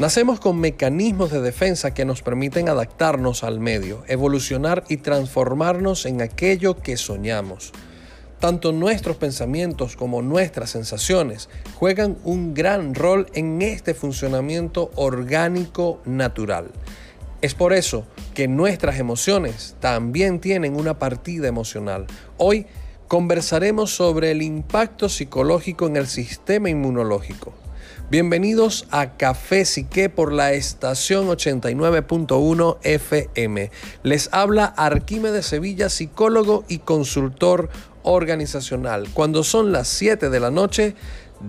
[0.00, 6.20] Nacemos con mecanismos de defensa que nos permiten adaptarnos al medio, evolucionar y transformarnos en
[6.20, 7.70] aquello que soñamos.
[8.40, 16.72] Tanto nuestros pensamientos como nuestras sensaciones juegan un gran rol en este funcionamiento orgánico natural.
[17.40, 18.04] Es por eso
[18.34, 22.08] que nuestras emociones también tienen una partida emocional.
[22.36, 22.66] Hoy
[23.06, 27.54] conversaremos sobre el impacto psicológico en el sistema inmunológico.
[28.10, 33.70] Bienvenidos a Café Sique por la estación 89.1 FM.
[34.02, 37.70] Les habla Arquímedes Sevilla, psicólogo y consultor
[38.02, 39.08] organizacional.
[39.14, 40.94] Cuando son las 7 de la noche,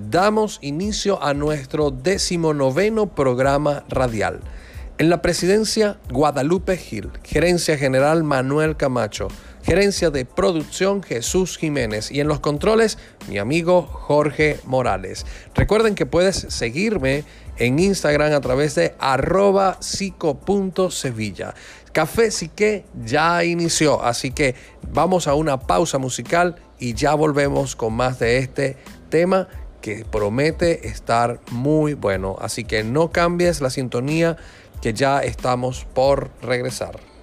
[0.10, 4.40] damos inicio a nuestro decimonoveno programa radial.
[4.98, 9.28] En la presidencia, Guadalupe Gil, gerencia general Manuel Camacho,
[9.66, 15.26] gerencia de producción Jesús Jiménez y en los controles mi amigo Jorge Morales.
[15.56, 17.24] Recuerden que puedes seguirme
[17.58, 21.56] en Instagram a través de arroba psico.sevilla.
[21.94, 24.54] Café que ya inició, así que
[24.92, 28.78] vamos a una pausa musical y ya volvemos con más de este
[29.10, 29.48] tema
[29.82, 32.36] que promete estar muy bueno.
[32.40, 34.38] Así que no cambies la sintonía
[34.82, 37.15] que ya estamos por regresar.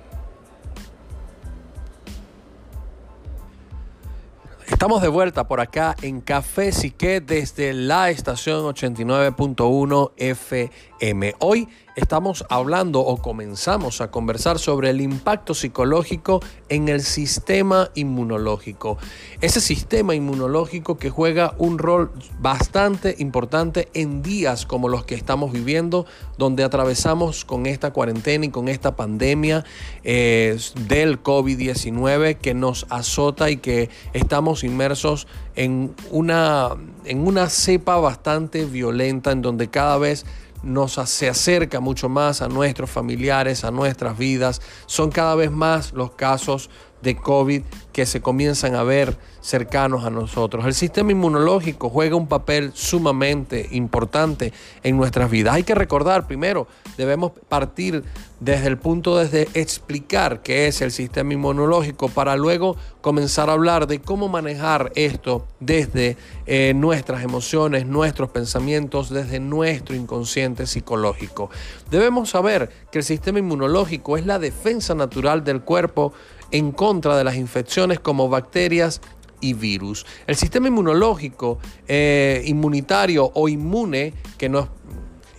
[4.72, 11.34] Estamos de vuelta por acá en Café Sique desde la estación 89.1 FM.
[11.38, 18.98] Hoy estamos hablando o comenzamos a conversar sobre el impacto psicológico en el sistema inmunológico.
[19.40, 25.52] Ese sistema inmunológico que juega un rol bastante importante en días como los que estamos
[25.52, 26.06] viviendo,
[26.38, 29.64] donde atravesamos con esta cuarentena y con esta pandemia
[30.04, 36.70] eh, del COVID-19 que nos azota y que estamos inmersos en una,
[37.04, 40.24] en una cepa bastante violenta en donde cada vez
[40.62, 44.60] nos se acerca mucho más a nuestros familiares, a nuestras vidas.
[44.86, 46.70] Son cada vez más los casos
[47.02, 50.64] de COVID que se comienzan a ver cercanos a nosotros.
[50.64, 54.52] El sistema inmunológico juega un papel sumamente importante
[54.82, 55.54] en nuestras vidas.
[55.54, 58.04] Hay que recordar primero, debemos partir
[58.40, 63.86] desde el punto de explicar qué es el sistema inmunológico para luego comenzar a hablar
[63.86, 71.50] de cómo manejar esto desde eh, nuestras emociones, nuestros pensamientos, desde nuestro inconsciente psicológico.
[71.90, 76.12] Debemos saber que el sistema inmunológico es la defensa natural del cuerpo
[76.52, 79.00] en contra de las infecciones como bacterias
[79.40, 80.06] y virus.
[80.26, 81.58] El sistema inmunológico,
[81.88, 84.68] eh, inmunitario o inmune que nos,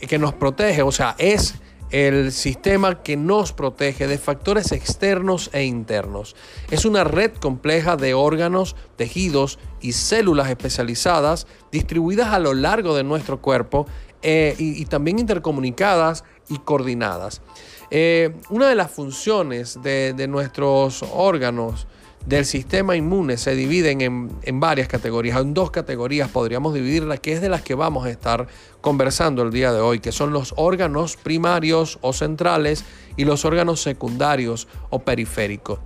[0.07, 1.55] que nos protege, o sea, es
[1.89, 6.35] el sistema que nos protege de factores externos e internos.
[6.71, 13.03] Es una red compleja de órganos, tejidos y células especializadas distribuidas a lo largo de
[13.03, 13.85] nuestro cuerpo
[14.23, 17.41] eh, y también intercomunicadas y coordinadas.
[17.91, 21.87] Eh, una de las funciones de, nuestros órganos
[22.25, 25.39] del sistema inmune se dividen en, varias categorías.
[25.39, 28.47] En dos categorías podríamos dividirla, que es de las que vamos a estar
[28.81, 32.85] conversando el día de hoy, que son los órganos primarios o centrales
[33.17, 35.79] y los órganos secundarios o periféricos.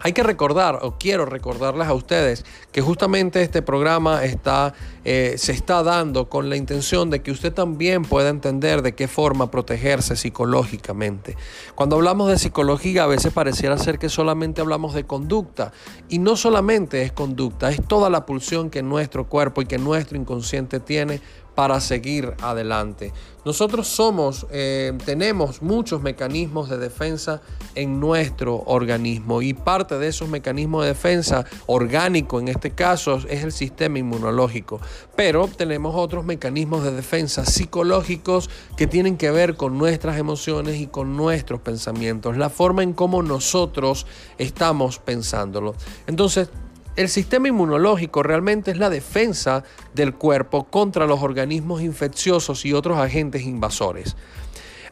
[0.00, 4.74] Hay que recordar, o quiero recordarles a ustedes, que justamente este programa está,
[5.04, 9.08] eh, se está dando con la intención de que usted también pueda entender de qué
[9.08, 11.36] forma protegerse psicológicamente.
[11.74, 15.72] Cuando hablamos de psicología, a veces pareciera ser que solamente hablamos de conducta,
[16.08, 20.18] y no solamente es conducta, es toda la pulsión que nuestro cuerpo y que nuestro
[20.18, 21.20] inconsciente tiene
[21.56, 23.12] para seguir adelante.
[23.46, 27.40] Nosotros somos, eh, tenemos muchos mecanismos de defensa
[27.74, 33.42] en nuestro organismo y parte de esos mecanismos de defensa orgánico en este caso es
[33.44, 34.80] el sistema inmunológico.
[35.14, 40.88] Pero tenemos otros mecanismos de defensa psicológicos que tienen que ver con nuestras emociones y
[40.88, 44.06] con nuestros pensamientos, la forma en cómo nosotros
[44.38, 45.74] estamos pensándolo.
[46.06, 46.48] Entonces,
[46.96, 49.64] el sistema inmunológico realmente es la defensa
[49.94, 54.16] del cuerpo contra los organismos infecciosos y otros agentes invasores.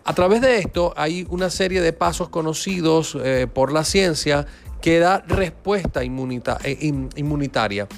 [0.04, 4.46] A través de esto hay una serie de pasos conocidos eh, por la ciencia
[4.82, 6.78] que da respuesta eh,
[7.16, 7.88] inmunitaria.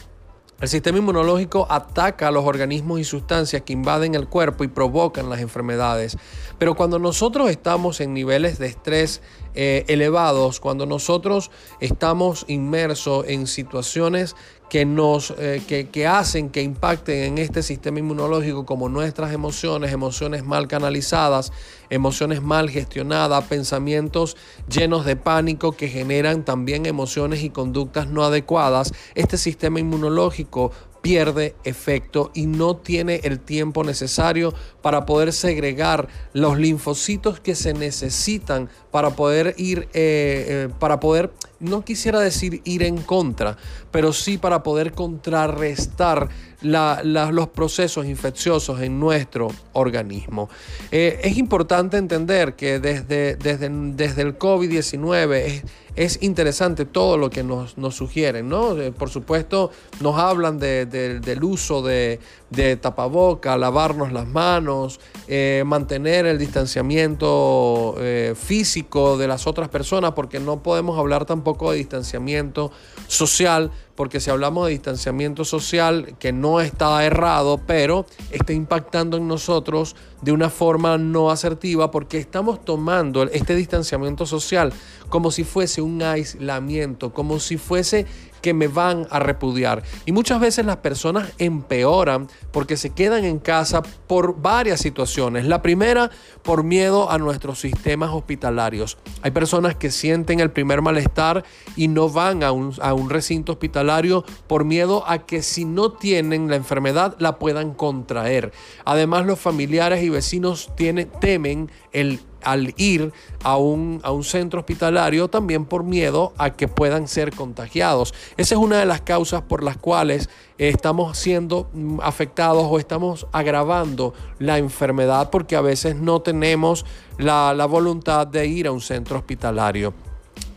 [0.59, 5.29] El sistema inmunológico ataca a los organismos y sustancias que invaden el cuerpo y provocan
[5.29, 6.17] las enfermedades.
[6.59, 9.21] Pero cuando nosotros estamos en niveles de estrés
[9.55, 11.51] eh, elevados, cuando nosotros
[11.81, 14.35] estamos inmersos en situaciones
[14.69, 20.45] que nos eh, que, hacen que impacten en este sistema inmunológico como nuestras emociones, emociones
[20.45, 21.53] mal canalizadas,
[21.89, 24.37] emociones mal gestionadas, pensamientos
[24.69, 28.93] llenos de pánico que generan también emociones y conductas no adecuadas.
[29.15, 30.73] Este sistema inmunológico
[31.07, 37.75] pierde efecto y no tiene el tiempo necesario para poder segregar los linfocitos que se
[37.75, 41.31] necesitan para poder ir, eh, eh, para poder,
[41.61, 43.57] no quisiera decir ir en contra,
[43.93, 46.29] pero sí para poder contrarrestar
[46.61, 50.49] los procesos infecciosos en nuestro organismo.
[50.91, 55.63] Eh, es importante entender que desde, desde, desde el COVID-19
[55.97, 58.81] es es interesante todo lo que nos, sugieren, ¿no?
[58.81, 59.71] Eh, por supuesto,
[60.01, 62.21] nos hablan del uso de,
[62.51, 70.13] de tapaboca, lavarnos las manos, eh, mantener el distanciamiento eh, físico de las otras personas,
[70.13, 72.71] porque no podemos hablar tampoco de distanciamiento
[73.09, 79.27] social, porque si hablamos de distanciamiento social, que no está errado, pero está impactando en
[79.27, 84.73] nosotros de una forma no asertiva, porque estamos tomando este distanciamiento social
[85.09, 88.07] como si fuese un aislamiento, como si fuese
[88.41, 89.83] que me van a repudiar.
[90.05, 95.47] Y muchas veces las personas empeoran porque se quedan en casa por varias situaciones.
[95.47, 96.11] La primera,
[96.43, 98.99] por miedo a nuestros sistemas hospitalarios.
[99.23, 101.45] Hay personas que sienten el primer malestar
[101.77, 105.93] y no van a un, a un recinto hospitalario por miedo a que si no
[105.93, 108.53] tienen la enfermedad la puedan contraer.
[108.85, 113.13] Además, los familiares y vecinos temen el al ir
[113.43, 118.15] a un, a un centro hospitalario también por miedo a que puedan ser contagiados.
[118.37, 123.27] Esa es una de las causas por las cuales estamos siendo mm, afectados o estamos
[123.33, 126.87] agravando la enfermedad porque a veces no tenemos
[127.19, 130.06] la, la voluntad de ir a un centro hospitalario.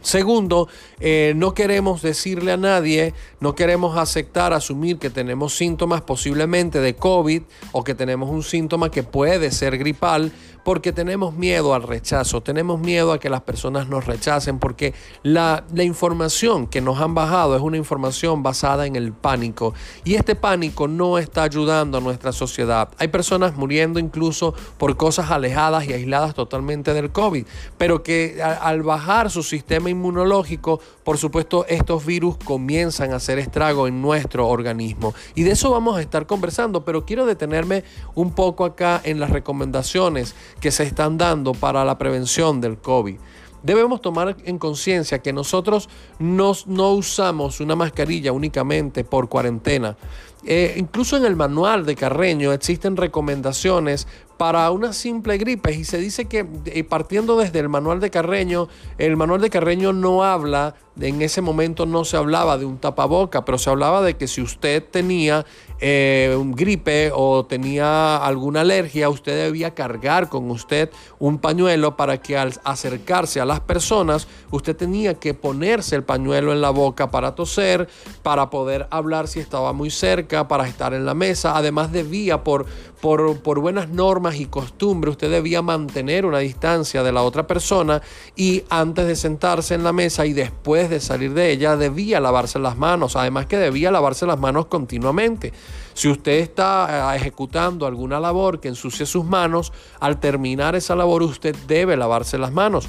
[0.02, 0.68] Segundo,
[1.00, 6.96] eh, no queremos decirle a nadie, no queremos aceptar, asumir que tenemos síntomas posiblemente de
[6.96, 7.44] COVID
[7.74, 10.32] o que tenemos un síntoma que puede ser gripal
[10.64, 14.94] porque tenemos miedo al rechazo, tenemos miedo a que las personas nos rechacen porque
[15.24, 19.74] la, la información que nos han bajado es una información basada en el pánico
[20.04, 22.90] y este pánico no está ayudando a nuestra sociedad.
[22.98, 27.46] Hay personas muriendo incluso por cosas alejadas y aisladas totalmente del COVID,
[27.78, 33.88] pero que al bajar su sistema inmunológico, por supuesto, estos virus comienzan a hacer estrago
[33.88, 35.14] en nuestro organismo.
[35.36, 37.84] Y de eso vamos a estar conversando, pero quiero detenerme
[38.16, 43.18] un poco acá en las recomendaciones que se están dando para la prevención del COVID.
[43.62, 46.54] Debemos tomar en conciencia que nosotros no,
[46.94, 49.98] usamos una mascarilla únicamente por cuarentena.
[50.46, 54.08] Eh, incluso en el manual de Carreño existen recomendaciones
[54.40, 56.46] para una simple gripe y se dice que
[56.88, 61.86] partiendo desde el manual de Carreño, el manual de Carreño no habla, en ese momento
[61.86, 65.46] no se hablaba de un tapaboca, pero se hablaba de que si usted tenía
[65.80, 70.90] eh, un gripe o tenía alguna alergia, usted debía cargar con usted
[71.20, 76.52] un pañuelo para que al acercarse a las personas, usted tenía que ponerse el pañuelo
[76.52, 77.88] en la boca para toser,
[78.24, 81.56] para poder hablar si estaba muy cerca, para estar en la mesa.
[81.56, 82.66] Además debía por,
[83.02, 88.02] por, buenas normas, y costumbres, usted debía mantener una distancia de la otra persona
[88.36, 92.60] y antes de sentarse en la mesa y después de salir de ella debía lavarse
[92.60, 95.54] las manos, además que debía lavarse las manos continuamente.
[95.94, 101.24] Si usted está eh, ejecutando alguna labor que ensucie sus manos, al terminar esa labor
[101.24, 102.88] usted debe lavarse las manos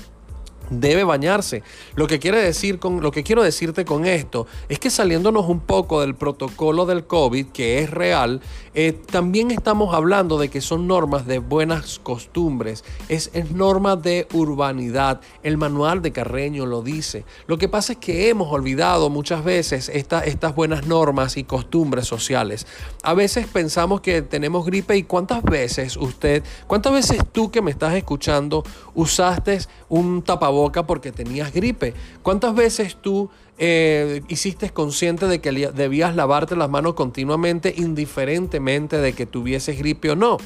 [0.71, 1.63] debe bañarse.
[1.97, 5.61] Lo que quiere decir con lo que quiero decirte con esto es que saliéndonos un
[5.61, 8.41] poco del protocolo del COVID, que es real,
[8.75, 14.29] eh, también estamos hablando de que son normas de buenas costumbres, es, es norma de
[14.33, 15.21] urbanidad.
[15.43, 17.25] El manual de Carreño lo dice.
[17.47, 22.67] Lo que pasa es que hemos olvidado muchas veces estas buenas normas y costumbres sociales.
[23.03, 27.71] A veces pensamos que tenemos gripe y cuántas veces usted, cuántas veces tú que me
[27.71, 28.63] estás escuchando
[28.95, 29.59] usaste
[29.89, 31.95] un tapabocas porque tenías gripe.
[32.23, 33.31] ¿Cuántas veces tú
[33.63, 40.11] eh, hiciste consciente de que debías lavarte las manos continuamente, indiferentemente de que tuvieses gripe
[40.11, 40.39] o no?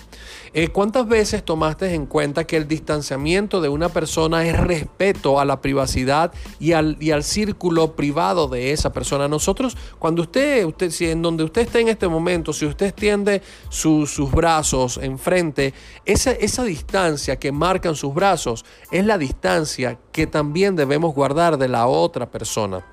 [0.53, 5.45] Eh, ¿Cuántas veces tomaste en cuenta que el distanciamiento de una persona es respeto a
[5.45, 9.29] la privacidad y al, y al círculo privado de esa persona?
[9.29, 13.43] Nosotros, cuando usted, usted si en donde usted está en este momento, si usted extiende
[13.69, 20.77] sus brazos enfrente, esa, esa distancia que marcan sus brazos es la distancia que también
[20.77, 22.87] debemos guardar de la otra persona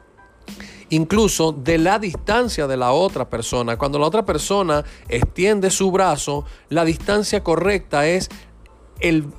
[0.90, 3.78] incluso de la distancia de la otra persona.
[3.78, 8.30] Cuando la otra persona extiende su brazo, la distancia correcta es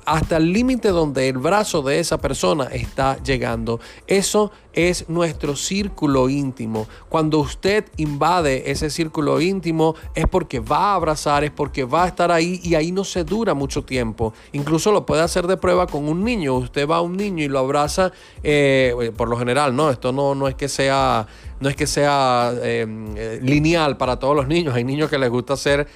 [0.05, 3.79] hasta el límite donde el brazo de esa persona está llegando.
[4.07, 6.87] Eso es nuestro círculo íntimo.
[7.09, 12.07] Cuando usted invade ese círculo íntimo es porque va a abrazar, es porque va a
[12.07, 14.33] estar ahí y ahí no se dura mucho tiempo.
[14.51, 16.55] Incluso lo puede hacer de prueba con un niño.
[16.55, 20.35] Usted va a un niño y lo abraza, eh, por lo general, no, esto no,
[20.35, 21.27] no es que sea
[21.63, 24.75] no es que sea eh, lineal para todos los niños.
[24.75, 25.87] Hay niños que les gusta ser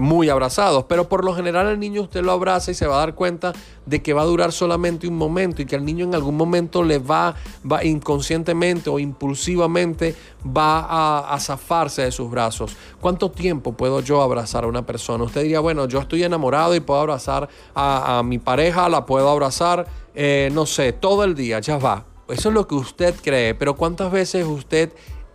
[0.00, 2.98] muy abrazados, pero por lo general el niño usted lo abraza y se va a
[3.00, 3.52] dar cuenta
[3.86, 6.82] de que va a durar solamente un momento y que al niño en algún momento
[6.82, 7.34] le va,
[7.70, 12.76] va inconscientemente o impulsivamente va a, zafarse de sus brazos.
[13.00, 15.24] ¿Cuánto tiempo puedo yo abrazar a una persona?
[15.24, 19.86] Usted diría, bueno, yo estoy enamorado y puedo abrazar a, mi pareja, la puedo abrazar,
[20.14, 22.13] eh, no sé, todo el día, ya va.
[22.28, 24.92] Eso es lo que usted cree, pero ¿cuántas veces usted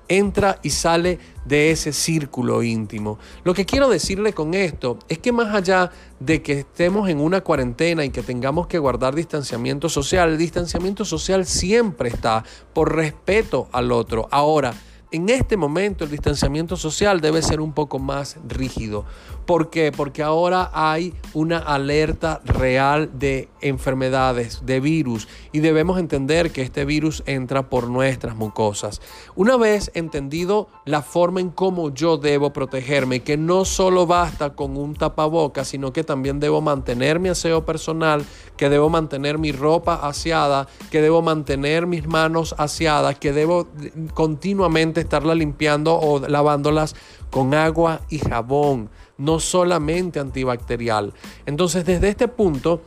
[0.09, 3.17] entra y sale de ese círculo íntimo.
[3.43, 7.41] Lo que quiero decirle con esto es que más allá de que estemos en una
[7.41, 12.43] cuarentena y que tengamos que guardar distanciamiento social, el distanciamiento social siempre está
[12.73, 14.27] por respeto al otro.
[14.31, 14.73] Ahora,
[15.11, 19.05] en este momento el distanciamiento social debe ser un poco más rígido.
[19.45, 19.91] ¿Por qué?
[19.91, 26.85] Porque ahora hay una alerta real de enfermedades, de virus, y debemos entender que este
[26.85, 29.01] virus entra por nuestras mucosas.
[29.35, 34.77] Una vez entendido la forma en cómo yo debo protegerme, que no solo basta con
[34.77, 38.23] un tapabocas, sino que también debo mantener mi aseo personal,
[38.55, 43.67] que debo mantener mi ropa aseada, que debo mantener mis manos aseadas, que debo
[44.13, 46.95] continuamente estarla limpiando o lavándolas
[47.29, 51.13] con agua y jabón, no solamente antibacterial.
[51.45, 52.81] Entonces, desde este punto,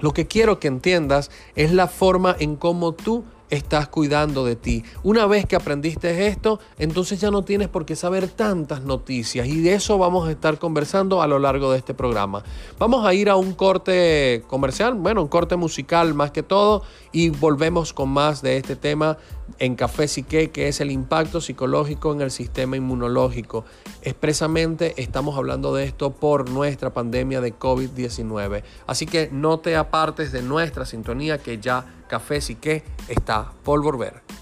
[0.00, 4.82] lo que quiero que entiendas es la forma en cómo tú estás cuidando de ti.
[5.02, 9.60] Una vez que aprendiste esto, entonces ya no tienes por qué saber tantas noticias y
[9.60, 12.42] de eso vamos a estar conversando a lo largo de este programa.
[12.78, 16.82] Vamos a ir a un corte comercial, bueno, un corte musical más que todo
[17.12, 19.18] y volvemos con más de este tema
[19.58, 23.66] en Café Psique, que es el impacto psicológico en el sistema inmunológico.
[24.00, 28.62] Expresamente estamos hablando de esto por nuestra pandemia de COVID-19.
[28.86, 34.41] Así que no te apartes de nuestra sintonía que ya Café Sique está por volver.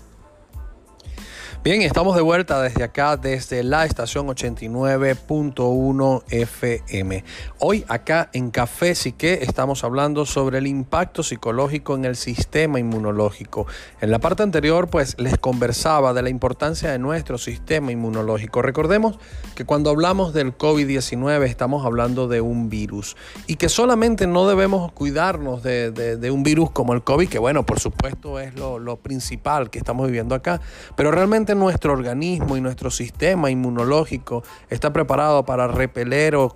[1.63, 7.23] Bien, estamos de vuelta desde acá, desde la estación 89.1 FM.
[7.59, 13.67] Hoy acá en Café Sique estamos hablando sobre el impacto psicológico en el sistema inmunológico.
[14.01, 18.63] En la parte anterior, pues les conversaba de la importancia de nuestro sistema inmunológico.
[18.63, 19.19] Recordemos
[19.55, 24.93] que cuando hablamos del COVID-19 estamos hablando de un virus y que solamente no debemos
[24.93, 29.69] cuidarnos de, un virus como el COVID, que bueno, por supuesto es lo, lo principal
[29.69, 30.63] que estamos viviendo acá,
[30.97, 36.51] pero realmente nuestro organismo y nuestro sistema inmunológico está preparado para repeler o,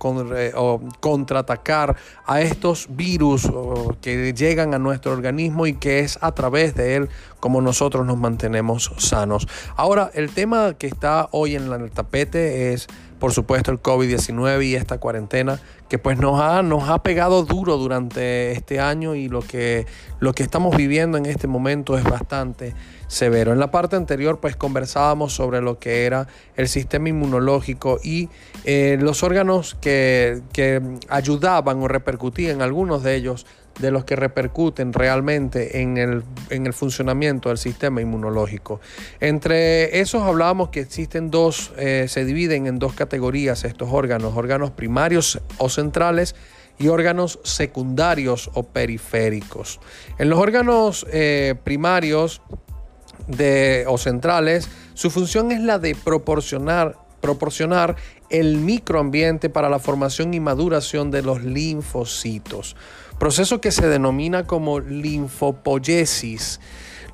[0.99, 3.49] contraatacar a estos virus
[4.01, 7.09] que llegan a nuestro organismo y que es a través de él
[7.39, 9.47] como nosotros nos mantenemos sanos.
[9.75, 12.87] Ahora, el tema que está hoy en el tapete es
[13.19, 15.59] por supuesto el COVID-19 y esta cuarentena
[15.89, 19.85] que pues nos ha, nos ha pegado duro durante este año y lo que,
[20.19, 22.73] lo que estamos viviendo en este momento es bastante
[23.07, 23.53] severo.
[23.53, 28.29] En la parte anterior pues conversábamos sobre lo que era el sistema inmunológico y
[28.63, 33.45] eh, los órganos que, que ayudaban o repercutían, algunos de ellos
[33.79, 38.79] de los que repercuten realmente en el, en el, funcionamiento del sistema inmunológico.
[39.19, 44.71] Entre esos hablábamos que existen dos, eh, se dividen en dos categorías estos órganos, órganos
[44.71, 46.35] primarios o centrales
[46.77, 49.79] y órganos secundarios o periféricos.
[50.17, 52.41] En los órganos eh, primarios
[53.27, 57.95] de, o centrales, su función es la de proporcionar, proporcionar
[58.29, 62.75] el microambiente para la formación y maduración de los linfocitos,
[63.19, 66.59] proceso que se denomina como linfopoiesis.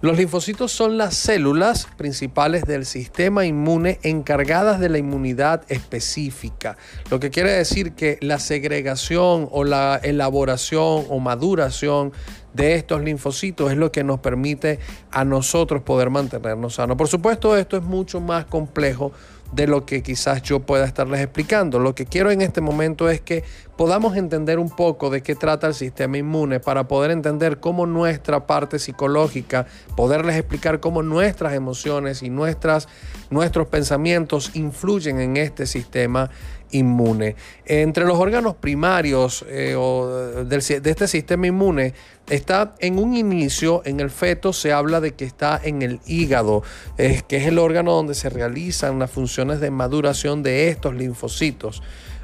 [0.02, 6.76] Los linfocitos son las células principales del sistema inmune encargadas de la inmunidad específica,
[7.12, 12.14] lo que quiere decir que la segregación o la elaboración o maduración
[12.54, 14.80] de estos linfocitos es lo que nos permite
[15.12, 16.98] a nosotros poder mantenernos sanos.
[16.98, 19.12] Por supuesto, esto es mucho más complejo
[19.52, 21.80] de lo que quizás yo pueda estarles explicando.
[21.80, 23.44] Lo que quiero en este momento es que
[23.76, 28.48] podamos entender un poco de qué trata el sistema inmune para poder entender cómo nuestra
[28.48, 29.66] parte psicológica,
[29.96, 32.88] poderles explicar cómo nuestras emociones y nuestras,
[33.30, 36.30] nuestros pensamientos influyen en este sistema
[36.72, 37.36] inmune.
[37.66, 41.94] Entre los órganos primarios eh, de este sistema inmune
[42.30, 46.64] está en un inicio, en el feto se habla de que está en el hígado,
[46.98, 51.82] que es el órgano donde se realizan las funciones de maduración de estos linfocitos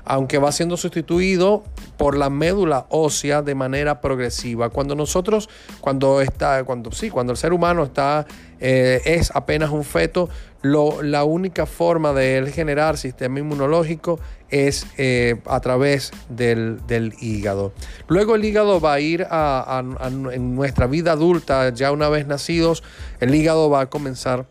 [0.10, 1.64] aunque va siendo sustituido
[1.98, 4.70] por la médula ósea de manera progresiva.
[4.70, 5.50] Cuando nosotros,
[5.82, 8.26] cuando está, cuando sí, cuando el ser humano está,
[8.60, 10.30] eh, es apenas un feto,
[10.62, 16.80] la única forma de él generar sistema inmunológico es eh, a través del,
[17.20, 17.74] hígado.
[18.08, 19.84] Luego el hígado va a ir a,
[20.32, 22.84] en nuestra vida adulta, ya una vez nacidos,
[23.20, 24.46] el hígado va a comenzar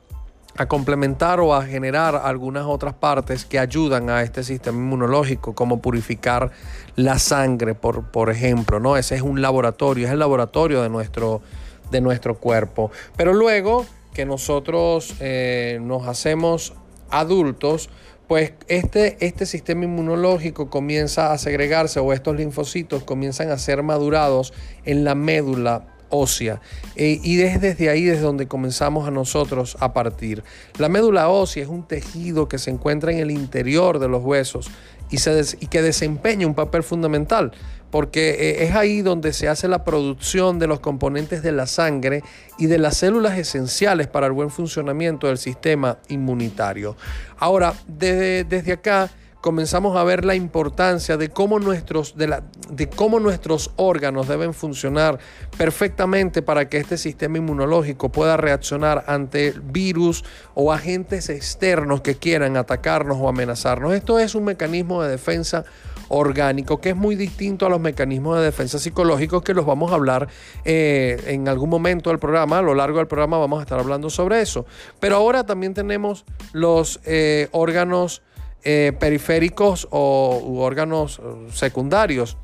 [0.58, 5.82] a complementar o a generar algunas otras partes que ayudan a este sistema inmunológico, como
[5.82, 6.50] purificar
[6.96, 8.96] la sangre, por, por ejemplo, ¿no?
[8.96, 11.42] Ese es un laboratorio, es el laboratorio de nuestro,
[11.90, 12.90] de nuestro cuerpo.
[13.16, 13.84] Pero luego
[14.14, 16.72] que nosotros eh, nos hacemos
[17.10, 17.90] adultos,
[18.26, 24.52] pues este, este sistema inmunológico comienza a segregarse o estos linfocitos comienzan a ser madurados
[24.84, 26.60] en la médula ósea.
[26.96, 30.42] Eh, y es desde ahí desde donde comenzamos a nosotros a partir.
[30.78, 34.70] La médula ósea es un tejido que se encuentra en el interior de los huesos
[35.10, 35.16] y,
[35.60, 37.52] y que desempeña un papel fundamental
[37.90, 42.22] porque eh, es ahí donde se hace la producción de los componentes de la sangre
[42.58, 46.96] y de las células esenciales para el buen funcionamiento del sistema inmunitario.
[47.38, 49.10] Ahora, desde, desde acá
[49.46, 54.52] comenzamos a ver la importancia de cómo, nuestros, de, la, de cómo nuestros órganos deben
[54.52, 55.20] funcionar
[55.56, 60.24] perfectamente para que este sistema inmunológico pueda reaccionar ante virus
[60.54, 63.94] o agentes externos que quieran atacarnos o amenazarnos.
[63.94, 65.64] Esto es un mecanismo de defensa
[66.08, 69.94] orgánico que es muy distinto a los mecanismos de defensa psicológicos que los vamos a
[69.94, 70.28] hablar
[70.64, 72.58] eh, en algún momento del programa.
[72.58, 74.66] A lo largo del programa vamos a estar hablando sobre eso.
[75.00, 78.22] Pero ahora también tenemos los eh, órganos
[78.64, 81.20] eh, periféricos o u órganos
[81.52, 82.36] secundarios.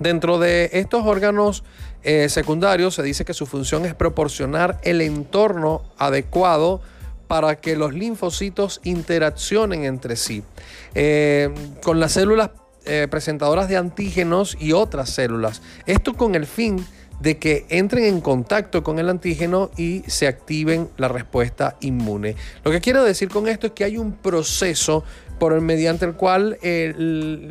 [0.00, 1.64] Dentro de estos órganos
[2.28, 6.80] secundarios se dice que su función es proporcionar el entorno adecuado
[7.26, 10.44] para que los linfocitos interaccionen entre sí
[11.82, 12.50] con las células
[13.10, 15.62] presentadoras de antígenos y otras células.
[15.86, 16.84] Esto con el fin
[17.20, 22.36] de que entren en contacto con el antígeno y se activen la respuesta inmune.
[22.62, 25.04] Lo que quiero decir con esto es que hay un proceso
[25.38, 26.58] por el mediante el cual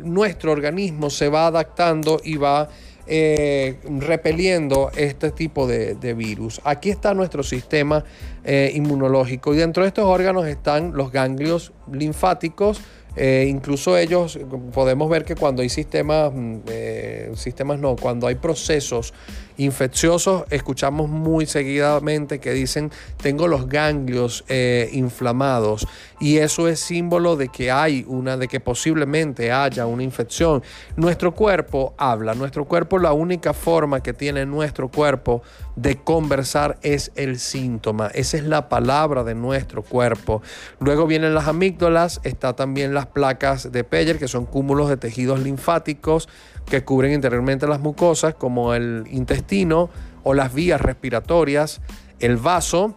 [0.04, 2.68] nuestro organismo se va adaptando y va
[3.08, 6.60] eh, repeliendo este tipo de, virus.
[6.64, 8.04] Aquí está nuestro sistema
[8.44, 12.80] eh, inmunológico y dentro de estos órganos están los ganglios linfáticos,
[13.16, 14.38] eh, incluso ellos
[14.72, 19.14] podemos ver que cuando hay sistemas, mm, eh, sistemas no, cuando hay procesos
[19.56, 25.86] infecciosos, escuchamos muy seguidamente que dicen tengo los ganglios eh, inflamados
[26.20, 30.62] y eso es símbolo de que hay una, de que posiblemente haya una infección.
[30.96, 35.42] Nuestro cuerpo habla, nuestro cuerpo, la única forma que tiene nuestro cuerpo
[35.74, 40.42] de conversar es el síntoma, esa es la palabra de nuestro cuerpo.
[40.80, 45.40] Luego vienen las amígdalas, está también las placas de Peyer, que son cúmulos de tejidos
[45.40, 46.28] linfáticos
[46.68, 49.90] que cubren interiormente las mucosas, como el intestino
[50.24, 51.80] o las vías respiratorias,
[52.18, 52.96] el vaso,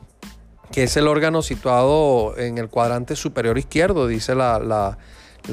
[0.72, 4.98] que es el órgano situado en el cuadrante superior izquierdo, dice la,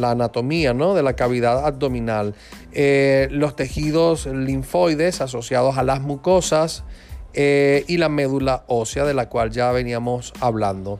[0.03, 0.95] anatomía ¿no?
[0.95, 2.35] de la cavidad abdominal,
[2.73, 6.85] eh, los tejidos linfoides asociados a las mucosas
[7.35, 10.99] eh, y la médula ósea de la cual ya veníamos hablando.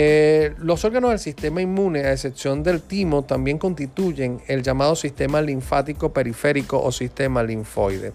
[0.00, 5.42] Eh, los órganos del sistema inmune, a excepción del timo, también constituyen el llamado sistema
[5.42, 8.12] linfático periférico o sistema linfoide.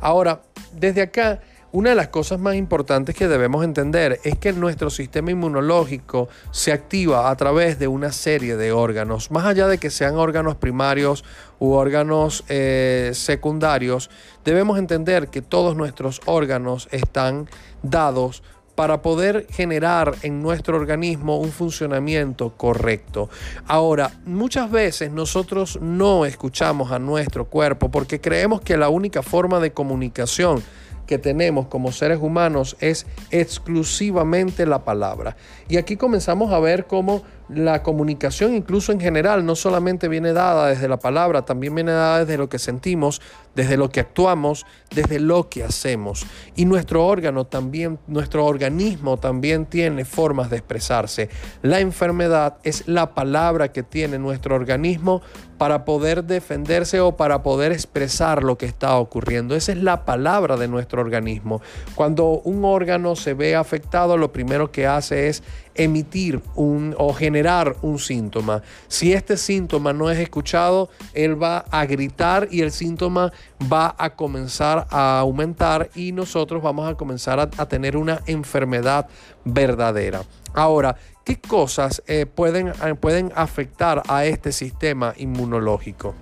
[0.00, 0.42] Ahora,
[0.78, 1.40] desde acá,
[1.72, 6.70] una de las cosas más importantes que debemos entender es que nuestro sistema inmunológico se
[6.70, 11.24] activa a través de una serie de órganos, más allá de que sean órganos primarios
[11.58, 14.08] u órganos eh, secundarios,
[14.44, 17.48] debemos entender que todos nuestros órganos están
[17.82, 18.44] dados
[18.74, 23.28] para poder generar en nuestro organismo un funcionamiento correcto.
[23.66, 29.60] Ahora, muchas veces nosotros no escuchamos a nuestro cuerpo porque creemos que la única forma
[29.60, 30.62] de comunicación
[31.06, 35.36] que tenemos como seres humanos es exclusivamente la palabra.
[35.68, 40.68] Y aquí comenzamos a ver cómo la comunicación incluso en general no solamente viene dada
[40.68, 43.20] desde la palabra, también viene dada desde lo que sentimos,
[43.54, 44.64] desde lo que actuamos,
[44.94, 46.26] desde lo que hacemos.
[46.56, 51.28] Y nuestro órgano también, nuestro organismo también tiene formas de expresarse.
[51.62, 55.20] La enfermedad es la palabra que tiene nuestro organismo
[55.58, 59.54] para poder defenderse o para poder expresar lo que está ocurriendo.
[59.54, 61.60] Esa es la palabra de nuestro organismo.
[61.94, 65.42] Cuando un órgano se ve afectado, lo primero que hace es
[65.74, 68.62] emitir o generar un síntoma.
[68.88, 73.32] Si este síntoma no es escuchado, él va a gritar y el síntoma
[73.72, 79.08] va a comenzar a aumentar y nosotros vamos a comenzar a, tener una enfermedad
[79.44, 80.22] verdadera.
[80.52, 86.14] Ahora, ¿qué cosas eh, pueden, eh, pueden afectar a este sistema inmunológico?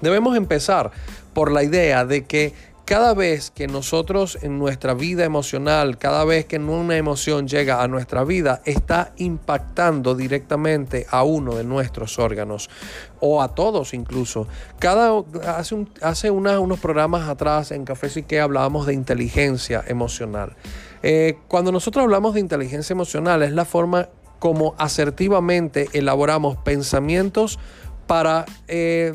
[0.00, 0.90] Debemos empezar
[1.32, 2.52] por la idea de que
[2.86, 7.88] cada vez que nosotros en nuestra vida emocional, cada vez que una emoción llega a
[7.88, 12.70] nuestra vida, está impactando directamente a uno de nuestros órganos
[13.18, 14.46] o a todos incluso.
[14.78, 20.54] Cada, hace, hace unos programas atrás en Café que hablábamos de inteligencia emocional.
[21.02, 24.08] Eh, cuando nosotros hablamos de inteligencia emocional es la forma
[24.46, 27.58] como asertivamente elaboramos pensamientos
[28.06, 29.12] para eh,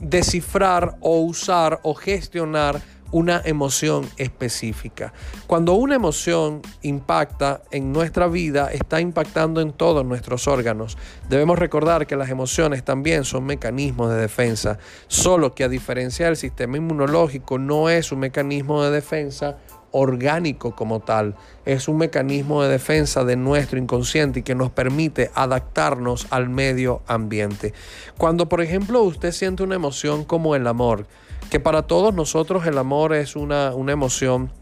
[0.00, 2.80] descifrar o usar o gestionar
[3.12, 5.12] una emoción específica.
[5.46, 10.96] Cuando una emoción impacta en nuestra vida, está impactando en todos nuestros órganos.
[11.28, 16.38] Debemos recordar que las emociones también son mecanismos de defensa, solo que a diferencia del
[16.38, 19.58] sistema inmunológico no es un mecanismo de defensa
[19.92, 25.30] orgánico como tal, es un mecanismo de defensa de nuestro inconsciente y que nos permite
[25.34, 27.72] adaptarnos al medio ambiente.
[28.18, 31.06] Cuando por ejemplo usted siente una emoción como el amor,
[31.50, 34.52] que para todos nosotros el amor es una, una emoción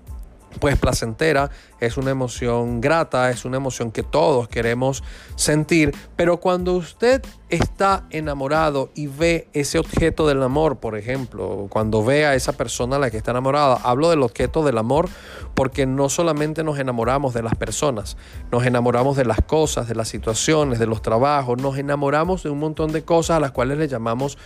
[0.61, 5.05] pues placentera, es una emoción grata, es una emoción que todos queremos
[5.37, 12.05] sentir, pero cuando usted está enamorado y ve ese objeto del amor, por ejemplo, cuando
[12.05, 15.09] ve a esa persona a la que está enamorada, hablo del objeto del amor
[15.55, 18.17] porque no solamente nos enamoramos de las personas,
[18.51, 22.59] nos enamoramos de las cosas, de las situaciones, de los trabajos, nos enamoramos de un
[22.59, 24.39] montón de cosas a las cuales le llamamos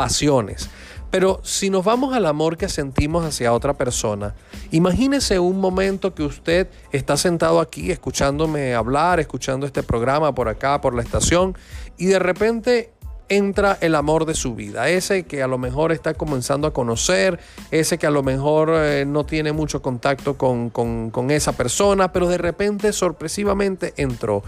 [0.00, 0.70] pasiones.
[1.10, 4.34] Pero si nos vamos al amor que sentimos hacia otra persona,
[4.70, 10.80] imagínese un momento que usted está sentado aquí escuchándome hablar, escuchando este programa por acá,
[10.80, 11.54] por la estación,
[11.98, 12.92] y de repente
[13.28, 17.38] entra el amor de su vida, ese que a lo mejor está comenzando a conocer,
[17.70, 22.26] ese que a lo mejor eh, no tiene mucho contacto con, con esa persona, pero
[22.26, 24.42] de repente sorpresivamente entró.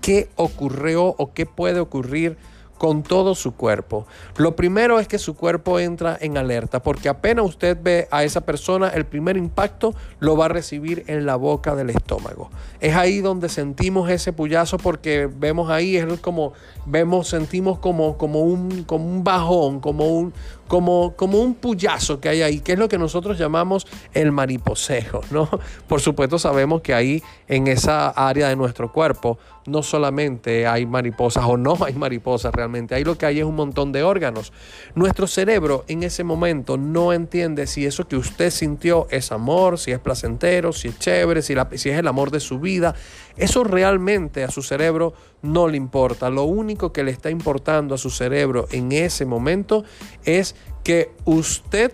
[0.00, 2.38] ¿Qué ocurrió o qué puede ocurrir?
[2.84, 4.06] Con todo su cuerpo.
[4.36, 8.42] Lo primero es que su cuerpo entra en alerta, porque apenas usted ve a esa
[8.42, 12.50] persona, el primer impacto lo va a recibir en la boca del estómago.
[12.80, 16.52] Es ahí donde sentimos ese puyazo porque vemos ahí, es como,
[16.84, 20.34] vemos, sentimos como, como, un, como un bajón, como un,
[20.68, 25.20] como, como un puyazo que hay ahí, que es lo que nosotros llamamos el mariposeo,
[25.30, 25.48] ¿no?
[25.88, 31.44] Por supuesto sabemos que ahí en esa área de nuestro cuerpo no solamente hay mariposas
[31.46, 34.52] o no hay mariposas realmente, ahí lo que hay es un montón de órganos.
[34.94, 39.92] Nuestro cerebro en ese momento no entiende si eso que usted sintió es amor, si
[39.92, 42.94] es placentero, si es chévere, si, si es el amor de su vida.
[43.36, 46.30] Eso realmente a su cerebro no le importa.
[46.30, 49.84] Lo único que le está importando a su cerebro en ese momento
[50.24, 51.92] es que usted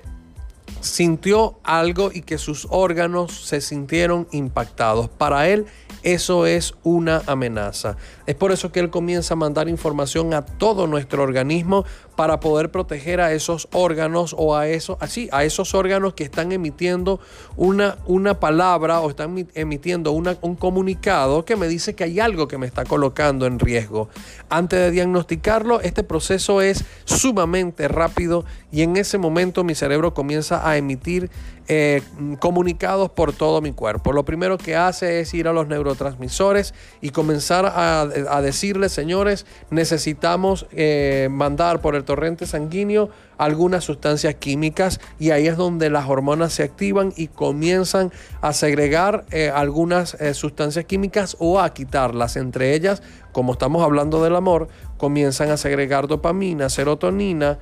[0.80, 5.08] sintió algo y que sus órganos se sintieron impactados.
[5.08, 5.66] Para él
[6.02, 7.96] eso es una amenaza.
[8.26, 11.84] Es por eso que él comienza a mandar información a todo nuestro organismo
[12.16, 16.52] para poder proteger a esos órganos o a esos, así, a esos órganos que están
[16.52, 17.20] emitiendo
[17.56, 22.58] una, una palabra o están emitiendo un comunicado que me dice que hay algo que
[22.58, 24.08] me está colocando en riesgo.
[24.48, 30.68] Antes de diagnosticarlo, este proceso es sumamente rápido y en ese momento mi cerebro comienza
[30.68, 31.30] a emitir
[31.72, 32.02] eh,
[32.40, 34.12] comunicados por todo mi cuerpo.
[34.12, 39.46] Lo primero que hace es ir a los neurotransmisores y comenzar a, a decirles, señores,
[39.70, 46.08] necesitamos eh, mandar por el torrente sanguíneo algunas sustancias químicas y ahí es donde las
[46.08, 52.36] hormonas se activan y comienzan a segregar eh, algunas sustancias químicas o a quitarlas.
[52.36, 57.58] Entre ellas, como estamos hablando del amor, comienzan a segregar dopamina, serotonina,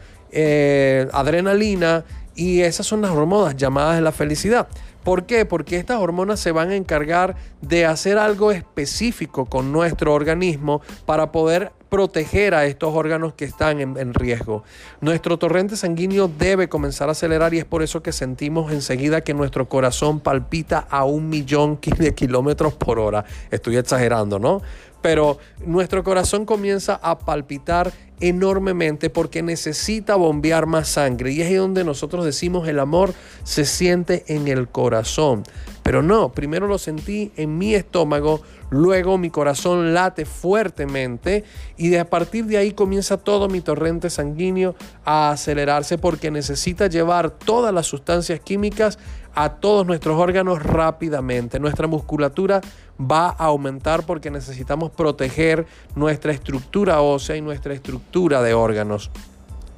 [1.13, 4.69] adrenalina y esas son las hormonas llamadas de la felicidad.
[5.03, 5.45] ¿Por qué?
[5.45, 11.33] Porque estas hormonas se van a encargar de hacer algo específico con nuestro organismo para
[11.33, 14.65] poder proteger a estos órganos que están en, riesgo.
[15.01, 19.35] Nuestro torrente sanguíneo debe comenzar a acelerar y es por eso que sentimos enseguida que
[19.35, 23.25] nuestro corazón palpita a un millón de kilómetros por hora.
[23.51, 24.63] Estoy exagerando, ¿no?
[25.01, 31.33] Pero nuestro corazón comienza a palpitar enormemente porque necesita bombear más sangre.
[31.33, 35.45] Y es ahí donde nosotros decimos el amor se siente en el corazón.
[35.83, 41.45] Pero no, primero lo sentí en mi estómago, luego mi corazón late fuertemente
[41.79, 44.75] y de a partir de ahí comienza todo mi torrente sanguíneo
[45.07, 48.99] a acelerarse porque necesita llevar todas las sustancias químicas
[49.41, 51.61] a todos nuestros órganos rápidamente.
[51.61, 52.61] Nuestra musculatura
[53.01, 59.13] va a aumentar porque necesitamos proteger nuestra estructura ósea y nuestra estructura de órganos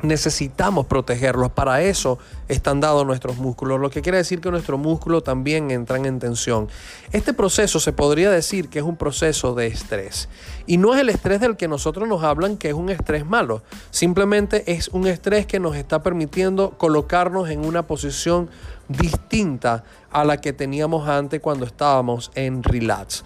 [0.03, 1.51] necesitamos protegerlos.
[1.51, 2.19] Para eso
[2.49, 6.69] están dados nuestros músculos, lo que quiere decir que nuestros músculos también entran en tensión.
[7.13, 10.29] Este proceso se podría decir que es un proceso de estrés.
[10.67, 13.63] Y no es el estrés del que nosotros nos hablan que es un estrés malo.
[13.91, 18.49] Simplemente es un estrés que nos está permitiendo colocarnos en una posición
[18.91, 23.25] distinta a la que teníamos antes cuando estábamos en relax.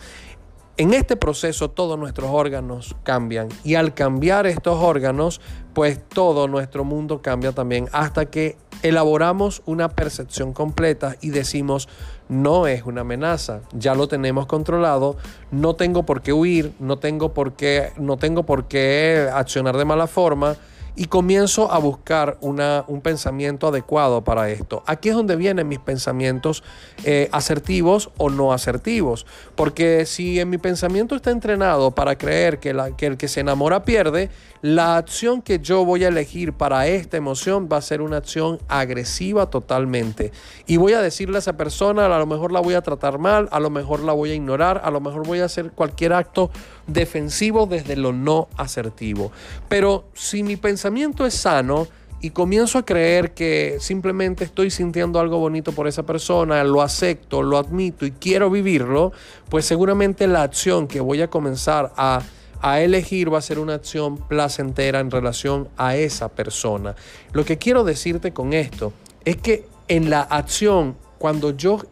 [0.76, 5.40] En este proceso todos nuestros órganos cambian y al cambiar estos órganos,
[5.72, 11.88] pues todo nuestro mundo cambia también hasta que elaboramos una percepción completa y decimos,
[12.28, 15.16] no es una amenaza, ya lo tenemos controlado,
[15.52, 19.84] no tengo por qué huir, no tengo por qué, no tengo por qué accionar de
[19.84, 20.56] mala forma
[20.96, 24.82] y comienzo a buscar una, un pensamiento adecuado para esto.
[24.86, 26.62] Aquí es donde vienen mis pensamientos
[27.04, 29.26] eh, asertivos o no asertivos.
[29.56, 33.40] Porque si en mi pensamiento está entrenado para creer que, la, que el que se
[33.40, 34.30] enamora pierde,
[34.62, 38.58] la acción que yo voy a elegir para esta emoción va a ser una acción
[38.68, 40.32] agresiva totalmente.
[40.66, 43.48] Y voy a decirle a esa persona, a lo mejor la voy a tratar mal,
[43.50, 46.50] a lo mejor la voy a ignorar, a lo mejor voy a hacer cualquier acto
[46.86, 49.32] defensivo desde lo no asertivo.
[49.68, 51.88] Pero si mi pensamiento es sano,
[52.24, 57.42] y comienzo a creer que simplemente estoy sintiendo algo bonito por esa persona, lo acepto,
[57.42, 59.12] lo admito y quiero vivirlo,
[59.50, 62.22] pues seguramente la acción que voy a comenzar a,
[62.62, 66.96] a, elegir va a ser una acción placentera en relación a esa persona.
[67.34, 68.94] Lo que quiero decirte con esto
[69.26, 71.82] es que en la acción, cuando yo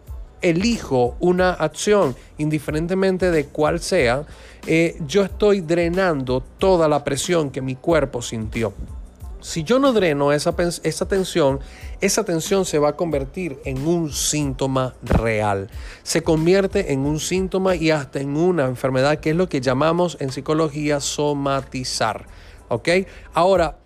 [0.40, 4.24] elijo una acción, indiferentemente de cuál sea,
[4.66, 8.72] eh, yo estoy drenando toda la presión que mi cuerpo sintió.
[9.40, 11.59] Si yo no dreno esa, esa tensión,
[12.01, 15.68] esa tensión se va a convertir en un síntoma real.
[16.05, 20.16] Se convierte en un síntoma y hasta en una enfermedad que es lo que llamamos
[20.20, 22.27] en psicología somatizar.
[22.68, 22.88] ¿Ok?
[23.35, 23.79] Ahora,